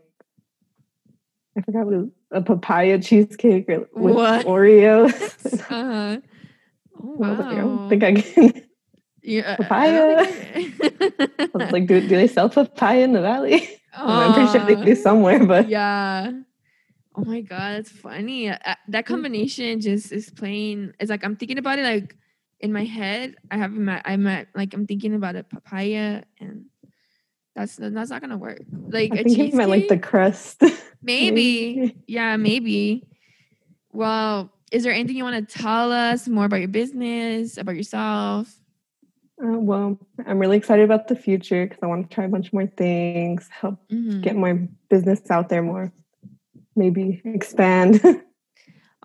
I 1.57 1.63
forgot 1.63 1.87
what 1.87 1.95
it 1.95 1.99
was, 1.99 2.09
a 2.31 2.43
papaya 2.43 2.99
cheesecake 3.01 3.69
or 3.69 3.89
with 3.95 4.15
What? 4.15 4.47
Oreos. 4.47 5.35
Uh-huh. 5.71 6.19
Oh, 7.03 7.19
I 7.23 7.29
was 7.31 7.39
like, 7.47 7.49
I 7.53 7.55
don't 7.57 7.89
think 7.89 8.03
I 8.05 8.13
can. 8.15 8.63
Yeah, 9.23 9.57
I 9.59 9.63
Papaya. 9.63 10.27
I 11.55 11.59
was 11.59 11.73
like, 11.73 11.87
do, 11.87 12.01
do 12.01 12.09
they 12.17 12.27
sell 12.29 12.49
papaya 12.49 13.01
in 13.05 13.13
the 13.13 13.21
valley? 13.21 13.69
I- 13.93 14.25
I'm 14.25 14.33
pretty 14.33 14.49
sure 14.51 14.65
they 14.65 14.77
do 14.77 14.95
somewhere, 14.95 15.45
but 15.45 15.69
yeah. 15.69 16.33
Oh 17.17 17.25
my 17.25 17.41
god, 17.41 17.79
that's 17.79 17.91
funny. 17.91 18.49
Uh, 18.49 18.57
uh, 18.65 18.75
that 18.89 19.05
Mm. 19.05 19.09
combination 19.09 19.81
just 19.81 20.13
is 20.13 20.31
playing. 20.31 20.93
It's 21.01 21.11
like 21.11 21.25
I'm 21.25 21.35
thinking 21.37 21.59
about 21.59 21.79
it 21.79 21.83
like 21.83 22.15
in 22.61 22.73
my 22.73 22.85
head. 22.85 23.35
I 23.51 23.57
have 23.59 23.73
my 23.73 24.01
I'm 24.05 24.27
at, 24.27 24.49
like 24.55 24.73
I'm 24.73 24.87
thinking 24.87 25.15
about 25.15 25.35
a 25.35 25.43
papaya 25.43 26.23
and 26.39 26.67
that's 27.57 27.75
that's 27.77 28.11
not 28.11 28.21
gonna 28.21 28.37
work. 28.39 28.63
Like 28.71 29.13
I 29.13 29.21
a 29.21 29.23
think 29.25 29.37
he 29.37 29.51
meant 29.51 29.71
like 29.71 29.89
the 29.89 29.99
crust. 29.99 30.63
maybe. 31.03 31.97
Yeah, 32.07 32.37
maybe. 32.37 33.05
Well, 33.93 34.53
is 34.71 34.83
there 34.83 34.93
anything 34.93 35.17
you 35.17 35.25
want 35.25 35.49
to 35.49 35.59
tell 35.59 35.93
us 35.93 36.29
more 36.29 36.45
about 36.45 36.61
your 36.61 36.69
business, 36.69 37.57
about 37.57 37.77
yourself? 37.77 38.55
Uh, 39.43 39.59
well, 39.59 39.99
I'm 40.27 40.39
really 40.39 40.57
excited 40.57 40.85
about 40.85 41.09
the 41.09 41.15
future 41.17 41.65
because 41.65 41.79
I 41.83 41.87
want 41.87 42.11
to 42.11 42.15
try 42.15 42.25
a 42.25 42.29
bunch 42.29 42.53
more 42.53 42.67
things, 42.67 43.49
help 43.49 43.79
Mhm. 43.91 44.21
get 44.21 44.37
my 44.37 44.55
business 44.91 45.31
out 45.31 45.49
there 45.49 45.63
more, 45.63 45.93
maybe 46.75 47.23
expand. 47.25 48.01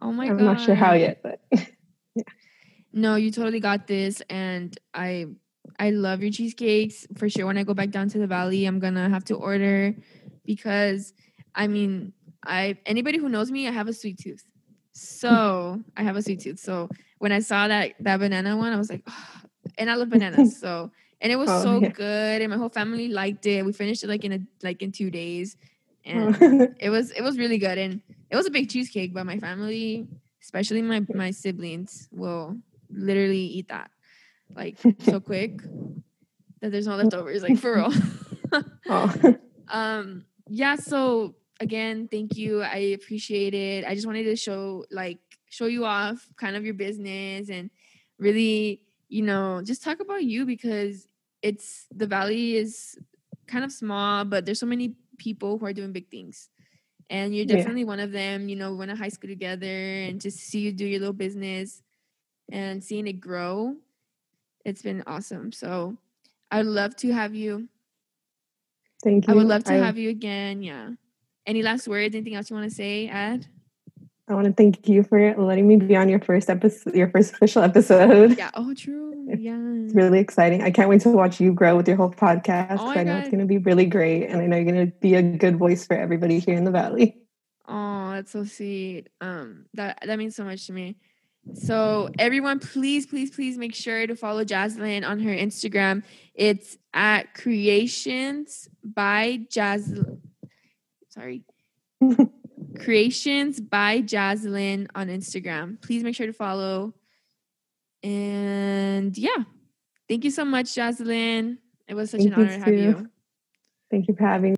Oh 0.01 0.11
my 0.11 0.27
I'm 0.29 0.37
god. 0.37 0.43
not 0.43 0.59
sure 0.61 0.75
how 0.75 0.93
yet, 0.93 1.21
but 1.23 1.41
No, 2.93 3.15
you 3.15 3.31
totally 3.31 3.59
got 3.59 3.87
this, 3.87 4.21
and 4.29 4.77
I 4.93 5.27
I 5.79 5.89
love 5.91 6.21
your 6.21 6.31
cheesecakes 6.31 7.07
for 7.17 7.27
sure. 7.29 7.45
When 7.47 7.57
I 7.57 7.63
go 7.63 7.73
back 7.73 7.89
down 7.89 8.09
to 8.09 8.19
the 8.19 8.27
valley, 8.27 8.65
I'm 8.65 8.79
gonna 8.79 9.09
have 9.09 9.23
to 9.25 9.35
order 9.35 9.95
because 10.45 11.13
I 11.55 11.67
mean, 11.67 12.13
I 12.45 12.77
anybody 12.85 13.17
who 13.17 13.29
knows 13.29 13.49
me, 13.51 13.67
I 13.67 13.71
have 13.71 13.87
a 13.87 13.93
sweet 13.93 14.19
tooth. 14.19 14.45
So 14.93 15.81
I 15.97 16.03
have 16.03 16.15
a 16.15 16.21
sweet 16.21 16.39
tooth. 16.41 16.59
So 16.59 16.89
when 17.19 17.31
I 17.31 17.39
saw 17.39 17.67
that 17.67 17.93
that 18.01 18.17
banana 18.17 18.55
one, 18.57 18.73
I 18.73 18.77
was 18.77 18.89
like, 18.89 19.03
"Ah," 19.07 19.41
and 19.77 19.89
I 19.89 19.95
love 19.95 20.09
bananas. 20.09 20.57
So 20.61 20.91
and 21.21 21.31
it 21.31 21.35
was 21.37 21.49
Oh, 21.49 21.61
so 21.63 21.79
yeah. 21.79 21.89
good, 21.89 22.41
and 22.41 22.51
my 22.51 22.57
whole 22.57 22.69
family 22.69 23.07
liked 23.07 23.45
it. 23.45 23.65
We 23.65 23.71
finished 23.73 24.03
it 24.03 24.07
like 24.07 24.23
in 24.23 24.33
a 24.33 24.39
like 24.61 24.81
in 24.81 24.91
two 24.91 25.09
days, 25.09 25.57
and 26.05 26.35
oh, 26.35 26.67
it 26.79 26.89
was 26.89 27.11
it 27.11 27.21
was 27.21 27.37
really 27.37 27.57
good 27.57 27.77
and 27.77 28.01
it 28.29 28.35
was 28.35 28.45
a 28.45 28.51
big 28.51 28.69
cheesecake 28.69 29.13
but 29.13 29.25
my 29.25 29.37
family 29.37 30.07
especially 30.41 30.81
my 30.81 31.05
my 31.13 31.31
siblings 31.31 32.09
will 32.11 32.57
literally 32.89 33.45
eat 33.45 33.69
that 33.69 33.89
like 34.55 34.77
so 34.99 35.19
quick 35.31 35.61
that 36.61 36.71
there's 36.71 36.87
no 36.87 36.95
leftovers 36.95 37.43
like 37.43 37.57
for 37.57 37.75
real 37.75 37.93
oh, 38.89 39.35
um 39.69 40.25
yeah 40.49 40.75
so 40.75 41.35
again 41.59 42.07
thank 42.07 42.35
you 42.37 42.61
i 42.61 42.77
appreciate 42.77 43.53
it 43.53 43.85
i 43.85 43.93
just 43.93 44.07
wanted 44.07 44.23
to 44.23 44.35
show 44.35 44.85
like 44.91 45.19
show 45.49 45.65
you 45.67 45.85
off 45.85 46.27
kind 46.35 46.55
of 46.55 46.65
your 46.65 46.73
business 46.73 47.49
and 47.49 47.69
really 48.17 48.81
you 49.09 49.21
know 49.21 49.61
just 49.63 49.83
talk 49.83 49.99
about 49.99 50.23
you 50.23 50.45
because 50.45 51.07
it's 51.41 51.87
the 51.95 52.07
valley 52.07 52.55
is 52.55 52.97
kind 53.47 53.63
of 53.63 53.71
small 53.71 54.25
but 54.25 54.45
there's 54.45 54.59
so 54.59 54.65
many 54.65 54.95
people 55.17 55.57
who 55.57 55.65
are 55.65 55.73
doing 55.73 55.91
big 55.93 56.09
things 56.09 56.49
and 57.09 57.35
you're 57.35 57.45
Yeah. 57.45 57.55
definitely 57.57 57.85
one 57.85 57.99
of 57.99 58.11
them 58.11 58.49
you 58.49 58.55
know 58.55 58.71
we 58.71 58.77
went 58.77 58.91
to 58.91 58.97
high 58.97 59.09
school 59.09 59.29
together 59.29 59.67
and 59.67 60.19
just 60.21 60.39
see 60.39 60.59
you 60.59 60.71
do 60.71 60.85
your 60.85 60.99
little 60.99 61.13
business 61.13 61.83
and 62.51 62.83
seeing 62.83 63.07
it 63.07 63.19
grow 63.21 63.75
it's 64.65 64.81
been 64.81 65.03
awesome 65.07 65.51
so 65.51 65.97
i'd 66.51 66.65
love 66.65 66.95
to 66.97 67.11
have 67.13 67.35
you 67.35 67.69
thank 69.03 69.27
you. 69.27 69.33
I 69.33 69.35
would 69.35 69.47
love 69.47 69.63
to 69.65 69.73
I, 69.73 69.77
have 69.77 69.97
you 69.97 70.09
again. 70.09 70.63
Yeah. 70.63 70.91
Any 71.45 71.61
last 71.61 71.87
words? 71.87 72.15
Anything 72.15 72.35
else 72.35 72.49
you 72.49 72.55
want 72.55 72.69
to 72.69 72.75
say, 72.75 73.07
Ed? 73.07 73.47
I 74.27 74.35
want 74.35 74.47
to 74.47 74.53
thank 74.53 74.87
you 74.87 75.03
for 75.03 75.35
letting 75.35 75.67
me 75.67 75.75
be 75.75 75.95
on 75.97 76.07
your 76.07 76.19
first 76.19 76.49
episode, 76.49 76.95
your 76.95 77.09
first 77.09 77.33
official 77.33 77.61
episode. 77.61 78.37
Yeah. 78.37 78.51
Oh, 78.53 78.73
true. 78.73 79.13
Yeah. 79.37 79.57
It's 79.83 79.93
really 79.93 80.19
exciting. 80.19 80.63
I 80.63 80.71
can't 80.71 80.89
wait 80.89 81.01
to 81.01 81.09
watch 81.09 81.41
you 81.41 81.51
grow 81.51 81.75
with 81.75 81.87
your 81.87 81.97
whole 81.97 82.11
podcast. 82.11 82.77
Oh 82.79 82.89
I 82.89 83.03
know 83.03 83.17
it's 83.17 83.29
going 83.29 83.41
to 83.41 83.45
be 83.45 83.57
really 83.57 83.85
great, 83.85 84.27
and 84.27 84.41
I 84.41 84.45
know 84.45 84.55
you're 84.55 84.71
going 84.71 84.87
to 84.87 84.93
be 84.99 85.15
a 85.15 85.21
good 85.21 85.57
voice 85.57 85.85
for 85.85 85.95
everybody 85.95 86.39
here 86.39 86.55
in 86.55 86.63
the 86.63 86.71
valley. 86.71 87.17
Oh, 87.67 88.11
that's 88.11 88.31
so 88.31 88.45
sweet. 88.45 89.09
Um, 89.19 89.65
that 89.73 89.99
that 90.05 90.17
means 90.17 90.35
so 90.35 90.43
much 90.45 90.67
to 90.67 90.73
me. 90.73 90.97
So 91.53 92.09
everyone, 92.17 92.59
please, 92.59 93.05
please, 93.05 93.31
please 93.31 93.57
make 93.57 93.75
sure 93.75 94.07
to 94.07 94.15
follow 94.15 94.45
Jaslyn 94.45 95.05
on 95.05 95.19
her 95.19 95.31
Instagram. 95.31 96.03
It's 96.33 96.77
at 96.93 97.33
Creations 97.33 98.69
by 98.83 99.41
Jaslyn. 99.49 100.19
Sorry. 101.13 101.43
Creations 102.79 103.61
by 103.61 104.01
Jaslyn 104.01 104.87
on 104.95 105.07
Instagram. 105.07 105.79
Please 105.81 106.03
make 106.03 106.15
sure 106.15 106.25
to 106.25 106.33
follow. 106.33 106.93
And 108.01 109.15
yeah, 109.17 109.43
thank 110.09 110.23
you 110.23 110.31
so 110.31 110.43
much, 110.43 110.65
Jaslyn. 110.73 111.59
It 111.87 111.93
was 111.93 112.09
such 112.09 112.21
Thank 112.21 112.33
an 112.33 112.41
honor 112.41 112.49
to 112.49 112.59
have 112.59 112.73
you. 112.73 113.09
Thank 113.91 114.07
you 114.07 114.15
for 114.15 114.25
having. 114.25 114.51
me. 114.51 114.57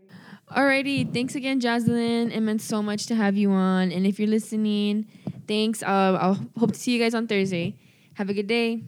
Alrighty, 0.50 1.12
thanks 1.14 1.36
again, 1.36 1.60
Jaslyn. 1.60 2.32
It 2.32 2.40
meant 2.40 2.62
so 2.62 2.82
much 2.82 3.08
to 3.08 3.16
have 3.16 3.36
you 3.36 3.52
on. 3.52 3.92
And 3.92 4.08
if 4.08 4.20
you're 4.20 4.30
listening, 4.30 5.08
thanks. 5.48 5.84
Uh, 5.84 6.18
I'll 6.22 6.40
hope 6.58 6.72
to 6.72 6.80
see 6.80 6.94
you 6.94 7.00
guys 7.00 7.14
on 7.14 7.28
Thursday. 7.28 7.76
Have 8.14 8.30
a 8.30 8.34
good 8.34 8.48
day. 8.48 8.84